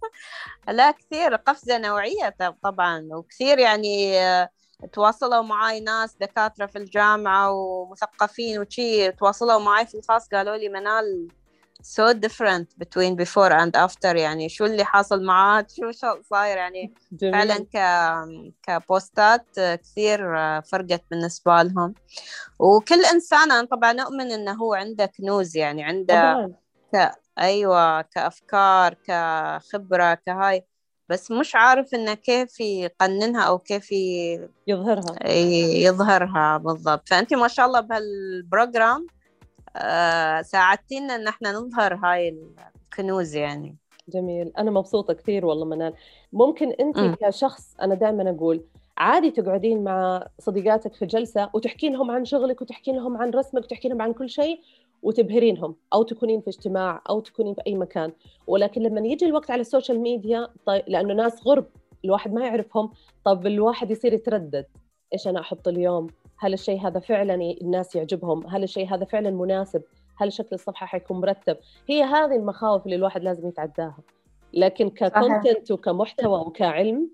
لا 0.67 0.91
كثير 0.91 1.35
قفزة 1.35 1.77
نوعية 1.77 2.29
ط- 2.39 2.55
طبعا 2.63 3.07
وكثير 3.11 3.59
يعني 3.59 4.19
آه، 4.19 4.49
تواصلوا 4.93 5.41
معي 5.41 5.79
ناس 5.79 6.15
دكاترة 6.15 6.65
في 6.65 6.77
الجامعة 6.77 7.51
ومثقفين 7.51 8.59
وشي 8.59 9.11
تواصلوا 9.11 9.59
معي 9.59 9.85
في 9.85 9.97
الخاص 9.97 10.27
قالوا 10.27 10.57
لي 10.57 10.69
منال 10.69 11.27
so 11.83 12.13
different 12.13 12.67
between 12.83 13.15
before 13.15 13.51
and 13.51 13.75
after. 13.75 14.15
يعني 14.15 14.49
شو 14.49 14.65
اللي 14.65 14.85
حاصل 14.85 15.23
معاك 15.25 15.67
شو 15.69 15.91
شو 15.91 16.21
صاير؟ 16.29 16.57
يعني 16.57 16.93
جميل. 17.11 17.33
فعلا 17.33 17.65
ك 17.73 17.77
كبوستات 18.63 19.45
كثير 19.59 20.19
فرقت 20.61 21.03
بالنسبة 21.11 21.61
لهم. 21.61 21.93
وكل 22.59 23.05
إنسان 23.05 23.51
أنا 23.51 23.67
طبعا 23.67 24.01
أؤمن 24.01 24.31
إنه 24.31 24.51
هو 24.53 24.73
عنده 24.73 25.05
كنوز 25.05 25.57
يعني 25.57 25.83
عنده 25.83 26.49
ك... 26.93 27.11
أيوة 27.39 28.01
كأفكار 28.01 28.93
كخبرة 28.93 30.13
كهاي. 30.13 30.65
بس 31.09 31.31
مش 31.31 31.55
عارف 31.55 31.93
إنه 31.93 32.13
كيف 32.13 32.59
يقننها 32.59 33.43
أو 33.43 33.59
كيف 33.59 33.91
ي- 33.91 34.49
يظهرها. 34.67 35.27
يظهرها 35.83 36.57
بالضبط. 36.57 37.09
فأنت 37.09 37.33
ما 37.33 37.47
شاء 37.47 37.65
الله 37.65 37.79
بهالبروجرام 37.79 39.07
آه، 39.07 39.20
ساعدتينا 40.41 41.15
إن 41.15 41.27
إحنا 41.27 41.51
نظهر 41.51 41.95
هاي 41.95 42.37
الكنوز 42.85 43.35
يعني. 43.35 43.75
جميل. 44.07 44.51
أنا 44.57 44.71
مبسوطة 44.71 45.13
كثير 45.13 45.45
والله 45.45 45.65
منال. 45.65 45.93
ممكن 46.33 46.71
أنت 46.71 46.97
مم. 46.99 47.15
كشخص 47.21 47.75
أنا 47.81 47.95
دائما 47.95 48.29
أقول 48.29 48.63
عادي 48.97 49.31
تقعدين 49.31 49.83
مع 49.83 50.27
صديقاتك 50.39 50.93
في 50.93 51.05
جلسة 51.05 51.49
وتحكين 51.53 51.93
لهم 51.93 52.11
عن 52.11 52.25
شغلك 52.25 52.61
وتحكين 52.61 52.95
لهم 52.95 53.17
عن 53.17 53.29
رسمك 53.29 53.63
وتحكين 53.63 53.91
لهم 53.91 54.01
عن 54.01 54.13
كل 54.13 54.29
شيء 54.29 54.59
وتبهرينهم 55.03 55.75
أو 55.93 56.03
تكونين 56.03 56.41
في 56.41 56.47
اجتماع 56.47 57.01
أو 57.09 57.19
تكونين 57.19 57.53
في 57.53 57.61
أي 57.67 57.75
مكان. 57.75 58.11
ولكن 58.47 58.81
لما 58.81 59.01
يجي 59.07 59.25
الوقت 59.25 59.51
على 59.51 59.61
ال 59.61 59.67
social 59.67 59.99
media 59.99 60.47
طيب 60.65 60.83
لأنه 60.87 61.13
ناس 61.13 61.47
غرب 61.47 61.65
الواحد 62.05 62.33
ما 62.33 62.45
يعرفهم 62.45 62.91
طب 63.25 63.47
الواحد 63.47 63.91
يصير 63.91 64.13
يتردد. 64.13 64.65
إيش 65.13 65.27
أنا 65.27 65.39
أحط 65.39 65.67
اليوم؟ 65.67 66.07
هل 66.41 66.53
الشيء 66.53 66.87
هذا 66.87 66.99
فعلا 66.99 67.35
الناس 67.35 67.95
يعجبهم؟ 67.95 68.47
هل 68.47 68.63
الشيء 68.63 68.93
هذا 68.93 69.05
فعلا 69.05 69.29
مناسب؟ 69.29 69.83
هل 70.17 70.33
شكل 70.33 70.49
الصفحة 70.51 70.85
حيكون 70.85 71.19
مرتب؟ 71.19 71.57
هي 71.89 72.03
هذه 72.03 72.35
المخاوف 72.35 72.85
اللي 72.85 72.95
الواحد 72.95 73.23
لازم 73.23 73.47
يتعداها. 73.47 73.97
لكن 74.53 74.89
ك 74.89 75.00
content 75.00 75.71
وكمحتوى 75.71 76.39
وكعلم 76.39 77.09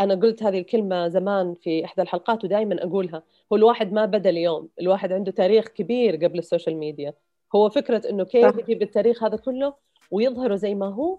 أنا 0.00 0.14
قلت 0.14 0.42
هذه 0.42 0.58
الكلمة 0.58 1.08
زمان 1.08 1.54
في 1.54 1.84
إحدى 1.84 2.02
الحلقات 2.02 2.44
ودائما 2.44 2.84
أقولها 2.84 3.22
هو 3.52 3.56
الواحد 3.56 3.92
ما 3.92 4.04
بدا 4.04 4.30
اليوم. 4.30 4.68
الواحد 4.80 5.12
عنده 5.12 5.32
تاريخ 5.32 5.68
كبير 5.68 6.16
قبل 6.16 6.38
ال 6.38 6.43
social 6.43 6.76
media. 6.76 7.14
هو 7.54 7.70
فكرة 7.70 8.10
إنه 8.10 8.24
كيف. 8.24 8.58
يجيب 8.58 8.82
التاريخ 8.82 9.24
هذا 9.24 9.36
كله 9.36 9.74
ويظهره 10.10 10.54
زي 10.54 10.74
ما 10.74 10.86
هو 10.86 11.18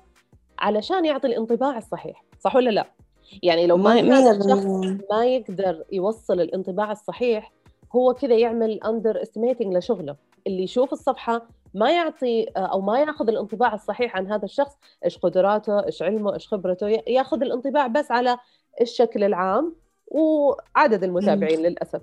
علشان 0.60 1.06
يعطي 1.06 1.28
الانطباع 1.28 1.78
الصحيح 1.78 2.24
صح 2.39 2.56
ولا 2.56 2.70
لا؟ 2.70 3.03
يعني 3.43 3.67
لو 3.67 3.78
ما 3.78 4.02
مية 4.02 4.32
الشخص. 4.32 4.65
ما 5.12 5.26
يقدر 5.26 5.84
يوصل 5.91 6.41
الانطباع 6.41 6.91
الصحيح 6.91 7.52
هو 7.96 8.13
كذا 8.13 8.36
يعمل 8.36 8.84
underestimating 8.84 9.78
لشغله. 9.78 10.15
اللي 10.48 10.63
يشوف 10.63 10.93
الصفحة 10.93 11.48
ما 11.74 11.91
يعطي 11.91 12.43
أو 12.43 12.82
ما 12.82 13.00
ياخذ 13.00 13.30
الانطباع 13.30 13.74
الصحيح 13.74 14.17
عن 14.17 14.32
هذا 14.32 14.46
الشخص 14.46 14.78
إيش 15.06 15.17
قدراته 15.17 15.86
إيش 15.86 16.02
علمه 16.02 16.34
إيش 16.34 16.48
خبرته 16.48 16.88
ياخذ 17.08 17.41
الانطباع 17.41 17.88
بس 17.88 18.12
على 18.12 18.38
الشكل 18.82 19.24
العام 19.24 19.76
وعدد 20.08 21.04
المتابعين 21.04 21.60
للأسف. 21.60 22.02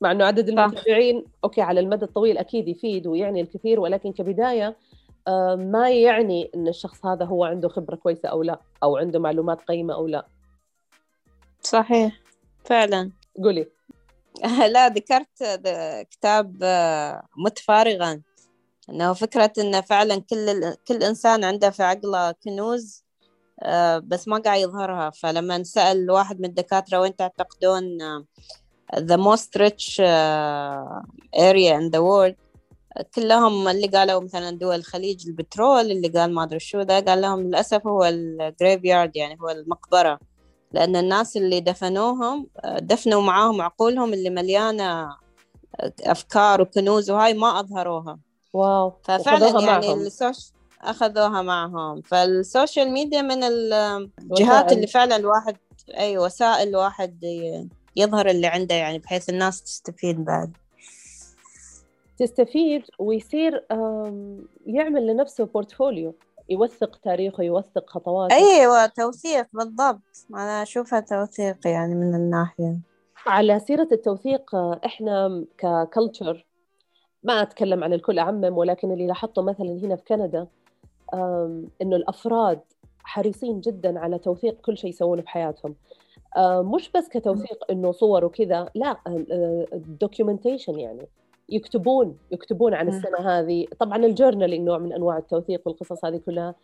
مع 0.00 0.10
إنه 0.12 0.24
عدد 0.24 0.48
المتابعين 0.48 1.24
okay 1.44 1.60
على 1.60 1.80
المدى 1.80 2.04
الطويل 2.04 2.38
أكيد 2.38 2.68
يفيد 2.68 3.06
ويعني 3.06 3.40
الكثير 3.40 3.80
ولكن 3.80 4.12
كبداية 4.12 4.76
آه، 5.28 5.54
ما 5.54 5.90
يعني 5.90 6.50
إن 6.54 6.68
الشخص 6.68 7.06
هذا 7.06 7.24
هو 7.24 7.44
عنده 7.44 7.68
خبرة 7.68 7.96
كويسة 7.96 8.28
أو 8.28 8.42
لا 8.42 8.60
أو 8.82 8.96
عنده 8.96 9.18
معلومات 9.18 9.60
قيمة 9.62 9.94
أو 9.94 10.06
لا. 10.06 10.26
صحيح. 11.70 12.20
فعلا. 12.64 13.10
قولي. 13.42 13.66
لا 14.74 14.88
ذكرت 14.88 15.28
كتاب 16.10 16.58
آه، 16.62 17.22
مت 17.36 17.58
فارغا 17.58 18.22
إنه 18.90 19.12
فكرة 19.12 19.52
انه 19.58 19.80
فعلا 19.80 20.22
كل 20.30 20.74
كل 20.88 21.02
إنسان 21.02 21.44
عنده 21.44 21.70
في 21.70 21.82
عقله 21.82 22.32
كنوز 22.32 23.04
آه، 23.62 23.98
بس 23.98 24.28
ما 24.28 24.38
قاعد 24.38 24.60
يظهرها. 24.60 25.10
فلما 25.10 25.62
سأل 25.62 26.10
واحد 26.10 26.40
من 26.40 26.44
الدكاترة 26.44 27.00
وين 27.00 27.16
تعتقدون 27.16 28.02
آه، 28.02 28.24
the 28.94 29.18
most 29.18 29.60
rich 29.60 30.00
area 31.34 31.74
in 31.80 31.90
the 31.90 32.00
world 32.00 32.34
كلهم 33.14 33.68
اللي 33.68 33.86
قالوا 33.86 34.20
مثلا 34.20 34.50
دول 34.50 34.74
الخليج 34.74 35.26
البترول 35.28 35.90
اللي 35.90 36.08
قال 36.08 36.34
ما 36.34 36.42
أدري 36.42 36.58
شو 36.58 36.80
ذا 36.80 37.00
قال 37.00 37.20
لهم 37.20 37.40
للأسف 37.40 37.86
هو 37.86 38.04
الجريف 38.04 38.84
يارد 38.84 39.16
يعني 39.16 39.40
هو 39.40 39.48
المقبرة. 39.48 40.18
لأن 40.76 40.96
الناس 40.96 41.36
اللي 41.36 41.60
دفنوهم 41.60 42.46
آه، 42.64 42.78
دفنوا 42.78 43.22
معاهم 43.22 43.62
عقولهم 43.62 44.12
اللي 44.12 44.30
مليانة 44.30 45.02
آه، 45.80 45.92
أفكار 46.00 46.60
وكنوز 46.60 47.10
وهاي 47.10 47.34
ما 47.34 47.60
أظهروها. 47.60 48.18
واو. 48.52 48.92
ففعلا 49.04 49.46
يعني 49.46 49.66
معهم. 49.66 50.00
السوش 50.00 50.36
أخذوها 50.82 51.42
معهم. 51.42 52.02
فال 52.02 52.24
social 52.24 52.90
media 52.90 53.22
من 53.22 53.44
الجهات. 53.44 54.72
اللي 54.72 54.86
فعلا 54.86 55.16
الواحد 55.16 55.56
أي 55.98 56.18
وسائل 56.18 56.68
الواحد 56.68 57.24
يظهر 57.96 58.30
اللي 58.30 58.46
عنده 58.46 58.74
يعني 58.74 58.98
بحيث 58.98 59.28
الناس 59.28 59.62
تستفيد 59.62 60.24
بعد. 60.24 60.56
تستفيد 62.18 62.82
ويصير 62.98 63.64
يعمل 64.66 65.06
لنفسه 65.06 65.44
portfolio 65.44 66.14
يوثق 66.48 66.96
تاريخه 66.96 67.42
يوثق 67.42 67.90
خطواته. 67.90 68.34
أيوه 68.34 68.86
توثيق 68.86 69.46
بالضبط. 69.52 70.02
أنا 70.30 70.62
أشوفها 70.62 71.00
توثيق 71.00 71.66
يعني 71.66 71.94
من 71.94 72.14
الناحية. 72.14 72.78
على 73.26 73.60
سيرة 73.60 73.88
التوثيق 73.92 74.54
آه، 74.54 74.80
إحنا 74.86 75.44
ك 75.58 75.69
culture 75.69 76.46
ما 77.22 77.42
أتكلم 77.42 77.84
عن 77.84 77.92
الكل 77.92 78.18
اعمم 78.18 78.58
ولكن 78.58 78.92
اللي 78.92 79.06
لاحظته 79.06 79.42
مثلا 79.42 79.66
هنا 79.66 79.96
في 79.96 80.04
كندا 80.04 80.46
إنه 81.82 81.96
الأفراد 81.96 82.60
حريصين 83.04 83.60
جدا 83.60 83.98
على 83.98 84.18
توثيق 84.18 84.60
كل 84.60 84.78
شيء 84.78 84.90
يسوونه 84.90 85.22
في 85.22 85.28
حياتهم 85.28 85.74
آه، 86.36 86.62
مش 86.62 86.90
بس 86.92 87.08
كتوثيق 87.08 87.64
إنه 87.70 87.92
صور 87.92 88.24
وكذا 88.24 88.70
لا 88.74 88.96
ال 89.72 89.80
documentation 89.80 90.78
يعني. 90.78 91.08
يكتبون 91.48 92.16
يكتبون 92.30 92.74
عن. 92.74 92.88
السنة 92.88 93.18
هذه 93.18 93.66
طبعا 93.78 93.96
ال 93.96 94.02
journaling 94.02 94.66
نوع 94.66 94.78
من 94.78 94.92
أنواع 94.92 95.18
التوثيق 95.18 95.62
والقصص 95.66 96.04
هذه 96.04 96.16
كلها 96.26 96.54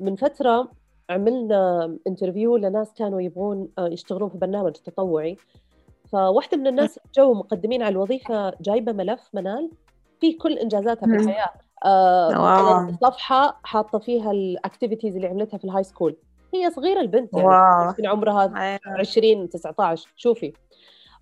من 0.00 0.16
فترة 0.16 0.68
عملنا 1.10 1.96
interview 2.06 2.56
لناس 2.56 2.92
كانوا 2.94 3.20
يبغون 3.20 3.68
آه، 3.78 3.88
يشتغلون 3.88 4.28
في 4.28 4.38
برنامج 4.38 4.72
تطوعي 4.72 5.36
فواحدة 6.12 6.56
من 6.56 6.66
الناس 6.66 6.98
جو 7.14 7.34
مقدمين 7.34 7.82
على 7.82 7.92
الوظيفة 7.92 8.52
جايبة 8.60 8.92
ملف 8.92 9.30
منال 9.34 9.70
فيه 10.20 10.38
كل 10.38 10.58
إنجازاتها 10.58 11.06
في 11.06 11.12
مم. 11.12 11.20
الحياة 11.20 11.52
آه 11.84 12.96
صفحة 13.02 13.60
حاطة 13.64 13.98
فيها 13.98 14.30
ال 14.30 14.38
activities 14.38 15.16
اللي 15.16 15.26
عملتها 15.28 15.58
في 15.58 15.64
ال 15.64 15.84
high 15.84 15.97
school 15.97 16.16
هي 16.54 16.70
صغيرة 16.70 17.00
البنت 17.00 17.34
يعني 17.34 17.46
واو. 17.46 17.84
يمكن 17.88 18.06
عمرها 18.06 18.52
أيوة. 18.56 18.98
20 18.98 19.48
19 19.48 20.08
شوفي. 20.16 20.52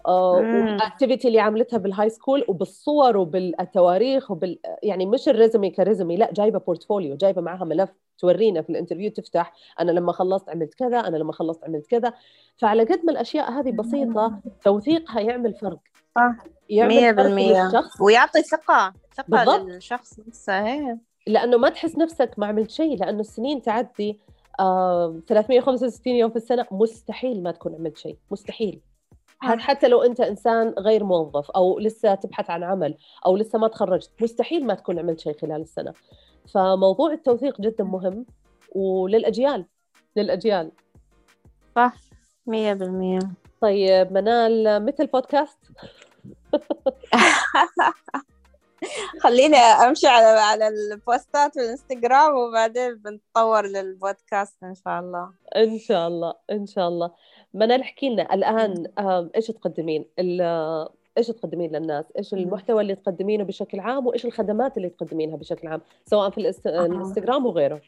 وال 0.05 0.29
activity 0.29 1.29
اللي 1.29 1.41
عملتها 1.41 1.79
بال 1.79 2.11
high 2.11 2.24
school 2.24 2.45
وبالصور 2.49 3.17
وبالتواريخ 3.17 4.31
وبال 4.31 4.59
يعني 4.83 5.07
مش 5.07 5.29
ال 5.29 5.35
résumé 5.35 5.71
ك 5.71 5.77
résumé 5.77 6.17
لا 6.17 6.33
جايبة 6.33 6.59
portfolio 6.59 7.17
جايبة 7.17 7.43
معها 7.43 7.65
ملف 7.65 7.91
تورينا 8.19 8.63
في 8.63 8.71
الانترفيو 8.71 9.11
تفتح 9.11 9.53
أنا 9.81 9.91
لما 9.91 10.13
خلصت 10.13 10.49
عملت 10.49 10.75
كذا 10.75 10.99
أنا 10.99 11.17
لما 11.17 11.33
خلصت 11.33 11.65
عملت 11.65 11.87
كذا. 11.87 12.13
فعلى 12.57 12.85
قد 12.85 13.01
ما 13.05 13.13
الأشياء 13.13 13.51
هذه 13.51 13.71
بسيطة 13.71 14.41
توثيقها 14.65 15.21
يعمل 15.21 15.55
فرق. 15.55 15.79
صح. 16.15 16.35
يعمل 16.71 16.95
مية 16.95 17.13
فرق 17.13 17.23
بالمية. 17.25 17.65
للشخص. 17.67 18.01
ويعطي 18.01 18.43
ثقة 18.43 18.93
ثقة 19.15 19.25
بالضبط. 19.29 19.61
للشخص 19.61 20.21
نفسه 20.29 20.67
هي 20.67 20.99
لأنه 21.27 21.57
ما 21.57 21.69
تحس 21.69 21.99
نفسك 21.99 22.31
ما 22.37 22.47
عملت 22.47 22.71
شيء 22.71 22.97
لأنه 22.99 23.21
السنين 23.21 23.63
تعدي 23.63 24.21
آه 24.61 25.21
365 25.29 26.15
يوم 26.15 26.31
في 26.31 26.37
السنة 26.37 26.67
مستحيل 26.71 27.43
ما 27.43 27.51
تكون 27.51 27.75
عملت 27.75 27.99
شيء 27.99 28.17
مستحيل. 28.31 28.81
حتى 29.43 29.89
لو 29.89 30.03
أنت 30.03 30.21
إنسان 30.21 30.75
غير 30.79 31.05
موظف 31.05 31.51
أو 31.51 31.79
لسه 31.79 32.15
تبحث 32.15 32.51
عن 32.51 32.65
عمل 32.65 32.99
أو 33.27 33.37
لسه 33.37 33.59
ما 33.59 33.69
تخرجت 33.69 34.11
مستحيل 34.21 34.67
ما 34.67 34.75
تكون 34.75 34.99
عملت 34.99 35.21
شيء 35.21 35.39
خلال 35.39 35.61
السنة. 35.61 35.95
فموضوع 36.55 37.13
التوثيق 37.13 37.61
جدا 37.61 37.85
مهم 37.85 38.27
وللأجيال 38.73 39.67
للأجيال. 40.17 40.73
صح 41.77 41.95
مية 42.47 42.73
بالمية. 42.73 43.19
طيب 43.61 44.13
منال 44.13 44.85
متى 44.85 45.03
البودكاست 45.03 45.59
خليني 49.23 49.57
أمشي 49.57 50.07
على 50.07 50.27
على 50.27 50.69
البوستات 50.69 51.57
والإنستغرام 51.57 52.35
وبعدين 52.35 52.95
بنتطور 52.95 53.67
للبودكاست 53.67 54.57
إن 54.63 54.75
شاء 54.75 55.01
الله. 55.01 55.31
إن 55.57 55.79
شاء 55.79 56.09
الله 56.09 56.35
إن 56.51 56.67
شاء 56.67 56.89
الله. 56.89 57.11
منال 57.55 57.81
احكي 57.81 58.11
لنا 58.11 58.35
الآن 58.35 58.87
إيش 59.37 59.47
تقدمين؟ 59.47 60.05
ال- 60.19 60.89
إيش 61.19 61.27
تقدمين 61.27 61.73
للناس؟ 61.73 62.05
إيش 62.19 62.35
المحتوى 62.35 62.83
اللي 62.83 62.95
تقدمينه 62.95 63.45
بشكل 63.45 63.81
عام؟ 63.81 64.07
وإيش 64.07 64.25
الخدمات 64.25 64.77
اللي 64.77 64.89
تقدمينها 64.89 65.37
بشكل 65.37 65.69
عام؟ 65.69 65.81
سواء 66.07 66.31
في 66.31 66.37
الإست- 66.53 66.67
الإنستغرام 66.67 67.47
وغيره. 67.47 67.81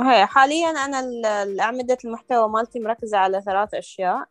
هي 0.00 0.26
حاليا 0.26 0.68
أنا 0.68 1.00
الاعمدة 1.42 1.98
المحتوى 2.04 2.48
مالتي 2.48 2.80
مركزة 2.80 3.18
على 3.18 3.40
ثلاث 3.42 3.74
أشياء. 3.74 4.24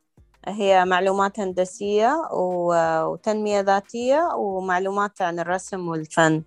هي 0.47 0.85
معلومات 0.85 1.39
هندسية 1.39 2.13
وتنمية 2.33 3.59
ذاتية 3.59 4.29
ومعلومات 4.35 5.21
عن 5.21 5.39
الرسم 5.39 5.87
والفن. 5.87 6.43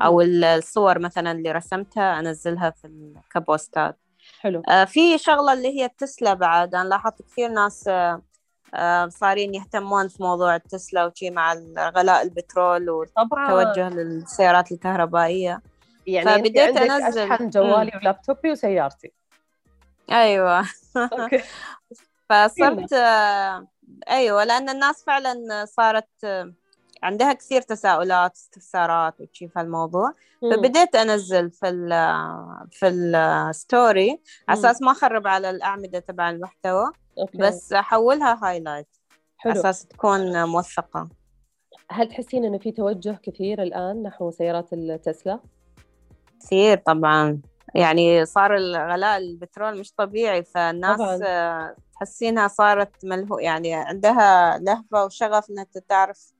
أو 0.00 0.20
الصور 0.20 0.98
مثلا 0.98 1.32
اللي 1.32 1.52
رسمتها 1.52 2.20
أنزلها 2.20 2.70
في 2.70 3.14
كبوستات. 3.34 3.96
حلو. 4.40 4.62
آه، 4.68 4.84
في 4.84 5.18
شغلة 5.18 5.52
اللي 5.52 5.68
هي 5.68 5.84
التسلا 5.84 6.34
بعد. 6.34 6.74
أنا 6.74 6.88
لاحظت 6.88 7.22
كثير 7.22 7.48
ناس 7.48 7.88
آه، 7.88 8.22
آه، 8.74 9.08
صارين 9.08 9.54
يهتمون 9.54 10.08
في 10.08 10.22
موضوع 10.22 10.56
التسلا 10.56 11.04
وشي 11.06 11.30
مع 11.30 11.54
غلاء 11.78 12.22
البترول 12.22 13.06
طبعا. 13.16 13.52
والتوجه 13.52 13.88
للسيارات 13.88 14.72
الكهربائية. 14.72 15.60
يعني 16.06 16.26
فبديت 16.38 16.76
أنزل. 16.76 17.18
أشحن 17.20 17.50
جوالي 17.50 17.92
ولابتوبي 17.96 18.50
وسيارتي. 18.50 19.12
أيوة. 20.10 20.64
أوكي. 20.96 21.42
فصرت 22.30 22.92
آه، 22.92 23.66
أيوة 24.10 24.44
لأن 24.44 24.68
الناس 24.68 25.04
فعلا 25.04 25.64
صارت 25.64 26.08
آه، 26.24 26.52
عندها 27.02 27.32
كثير 27.32 27.62
تساؤلات 27.62 28.34
استفسارات 28.36 29.20
وشي 29.20 29.48
في 29.48 29.60
الموضوع. 29.60 30.12
فبديت 30.42 30.96
أنزل 30.96 31.50
في 31.50 31.68
ال 31.68 31.88
في 32.70 32.88
ال 32.88 33.10
story 33.10 34.20
على. 34.48 34.58
أساس 34.58 34.82
ما 34.82 34.90
أخرب 34.92 35.26
على 35.26 35.50
الأعمدة 35.50 35.98
تبع 35.98 36.30
المحتوى 36.30 36.84
okay 37.18 37.38
بس 37.38 37.72
أحولها 37.72 38.40
highlight 38.42 38.96
على 39.46 39.60
أساس 39.60 39.86
تكون 39.86 40.44
موثقة 40.44 41.08
هل 41.90 42.08
تحسين 42.08 42.44
إنه 42.44 42.58
في 42.58 42.72
توجه 42.72 43.18
كثير 43.22 43.62
الآن 43.62 44.02
نحو 44.02 44.30
سيارات 44.30 44.72
التسلا؟ 44.72 45.40
كثير 46.40 46.78
طبعا 46.78 47.40
يعني 47.74 48.26
صار 48.26 48.56
الغلاء 48.56 49.18
البترول 49.18 49.78
مش 49.80 49.92
طبيعي 49.92 50.44
فالناس 50.44 50.98
طبعاً. 50.98 51.74
تحسينها 51.94 52.48
صارت 52.48 53.04
ملهو 53.04 53.38
يعني 53.38 53.74
عندها 53.74 54.58
لهفة 54.58 55.04
وشغف 55.04 55.50
إنها 55.50 55.66
تعرف 55.88 56.32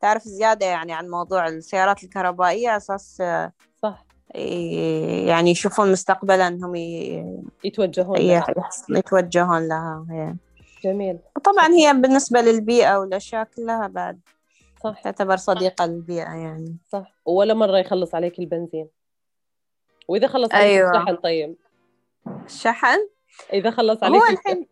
تعرف 0.00 0.22
زيادة 0.22 0.66
يعني 0.66 0.92
عن 0.92 1.08
موضوع 1.08 1.48
السيارات 1.48 2.04
الكهربائية؟ 2.04 2.78
آه، 3.20 3.52
صح. 3.82 4.06
يعني 5.26 5.50
يشوفون 5.50 5.92
مستقبلا 5.92 6.48
إنهم 6.48 6.74
ي- 6.74 7.42
يتوجهون 7.64 8.18
لها. 8.18 8.46
يتوجهون 8.90 9.68
لها 9.68 10.06
هي. 10.10 10.34
جميل. 10.84 11.18
وطبعا 11.36 11.68
هي 11.68 11.92
بالنسبة 11.92 12.40
للبيئة 12.40 12.96
والأشياء 12.98 13.48
كلها 13.56 13.86
بعد 13.86 14.20
صح. 14.84 15.00
تعتبر 15.02 15.36
صديقة 15.36 15.86
للبيئة 15.86 16.34
يعني. 16.34 16.76
صح. 16.92 17.12
ولا 17.24 17.54
مرة 17.54 17.78
يخلص 17.78 18.14
عليك 18.14 18.38
البنزين. 18.38 18.88
وإذا 20.08 20.26
خلص 20.28 20.50
أيوة. 20.54 20.90
الشحن 20.90 21.16
طيب. 21.16 21.56
الشحن؟ 22.46 22.98
إذا 23.52 23.70
خلص 23.70 24.02
عليك 24.02 24.22
هو. 24.22 24.28
الحين 24.28 24.66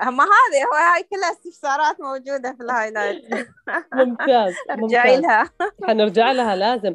ما 0.00 0.24
هذه 0.24 0.64
هو 0.64 0.94
هاي 0.94 1.02
كلها 1.02 1.32
استفسارات 1.32 2.00
موجودة 2.00 2.52
في 2.52 2.62
الهايلايت. 2.62 3.24
ممتاز 3.94 4.54
ارجعي 4.70 5.20
لها. 5.20 5.50
حنرجع 5.84 6.32
لها 6.32 6.56
لازم. 6.56 6.94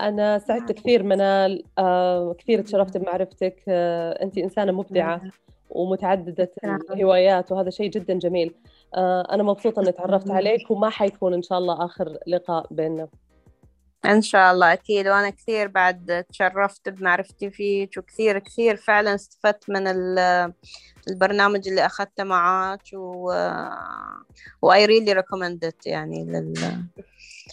أنا 0.00 0.38
سعدت 0.38 0.72
كثير 0.72 1.02
منال 1.02 1.64
آه 1.78 2.34
كثير 2.38 2.62
تشرفت 2.62 2.96
بمعرفتك. 2.96 3.62
آه 3.68 4.22
أنت 4.22 4.38
إنسانة 4.38 4.72
مبدعة 4.72 5.22
ومتعددة 5.70 6.52
الهوايات 6.64 7.52
وهذا 7.52 7.70
شيء 7.70 7.90
جدا 7.90 8.14
جميل. 8.14 8.54
آه 8.94 9.26
أنا 9.34 9.42
مبسوطة 9.42 9.82
أني 9.82 9.92
تعرفت 9.92 10.30
عليك 10.30 10.70
وما 10.70 10.90
حيكون 10.90 11.34
إن 11.34 11.42
شاء 11.42 11.58
الله 11.58 11.84
آخر 11.84 12.18
لقاء 12.26 12.66
بيننا. 12.70 13.08
إن 14.04 14.22
شاء 14.22 14.52
الله 14.52 14.72
أكيد. 14.72 15.08
وأنا 15.08 15.30
كثير 15.30 15.68
بعد 15.68 16.24
تشرفت 16.30 16.88
بمعرفتي 16.88 17.50
فيك 17.50 17.96
وكثير 17.98 18.38
كثير 18.38 18.76
فعلا 18.76 19.14
استفدت 19.14 19.70
من 19.70 19.86
ال- 19.86 20.52
البرنامج 21.08 21.68
اللي 21.68 21.86
أخذته 21.86 22.24
معاك 22.24 22.80
و 22.94 23.32
و 24.62 24.72
I 24.74 24.86
really 24.86 25.14
recommend 25.14 25.68
it 25.68 25.86
يعني 25.86 26.44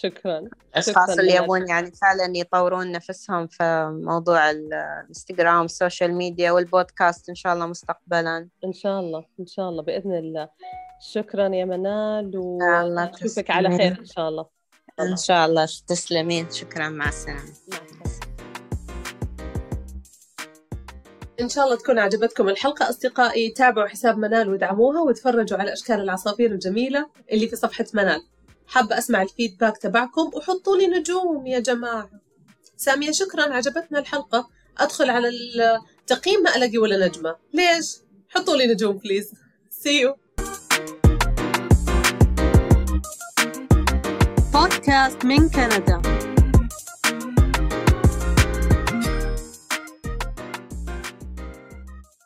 شكرا. 0.04 0.40
للأشخاص 0.40 1.12
شكراً 1.12 1.22
اللي 1.22 1.34
لك. 1.36 1.44
يبون 1.44 1.68
يعني 1.68 1.92
فعلا 1.92 2.38
يطورون 2.38 2.92
نفسهم 2.92 3.48
في 3.48 3.90
موضوع 4.04 4.50
ال- 4.52 4.74
الانستغرام 4.74 5.66
ال 5.66 5.73
social 5.73 6.14
media 6.14 6.52
والبودكاست 6.52 7.30
إن 7.30 7.36
شاء 7.36 7.54
الله 7.54 7.66
مستقبلا. 7.66 8.48
إن 8.66 8.74
شاء 8.74 9.00
الله 9.00 9.26
إن 9.40 9.46
شاء 9.46 9.70
الله 9.70 9.84
بإذن 9.84 10.14
الله. 10.14 10.50
شكرا 11.02 11.48
يا 11.56 11.66
منال 11.66 12.32
ونشوفك 12.36 13.50
على. 13.52 13.78
خير 13.78 14.00
إن 14.00 14.06
شاء 14.06 14.30
الله. 14.30 14.59
إن 15.00 15.18
شاء 15.18 15.46
الله. 15.46 15.68
تسلمين. 15.88 16.52
شكرا. 16.52 16.90
مع 16.90 17.10
السلامة. 17.10 17.54
إن 21.42 21.50
شاء 21.50 21.66
الله 21.66 21.76
تكون 21.76 22.00
عجبتكم 22.00 22.50
الحلقة. 22.50 22.90
أصدقائي 22.90 23.50
تابعوا 23.50 23.88
حساب 23.88 24.18
منال 24.18 24.50
وادعموها 24.50 25.02
وتفرجوا 25.02 25.58
على 25.58 25.74
أشكال 25.74 26.00
العصافير 26.00 26.52
الجميلة 26.52 27.10
اللي 27.32 27.48
في 27.48 27.56
صفحة 27.56 27.86
منال. 27.94 28.22
حابة 28.68 28.98
أسمع 28.98 29.22
الفيدباك 29.22 29.78
تبعكم؟ 29.78 30.32
وحطوا 30.34 30.78
لي 30.78 30.88
نجوم 30.88 31.48
يا 31.48 31.60
جماعة. 31.60 32.10
سامية 32.78 33.12
شكرا. 33.12 33.54
عجبتنا 33.54 34.00
الحلقة. 34.00 34.50
أدخل 34.78 35.10
على 35.10 35.30
التقييم 36.02 36.44
ما 36.44 36.56
ألاقي 36.56 36.78
ولا 36.78 37.08
نجمة. 37.08 37.36
ليش؟ 37.54 37.98
حطوا 38.30 38.56
لي 38.56 38.68
نجوم 38.68 38.98
بليز 38.98 39.32
See 39.84 40.02
you. 40.04 40.14
بودكاست 44.60 45.26
من 45.26 45.50
كندا 45.50 46.02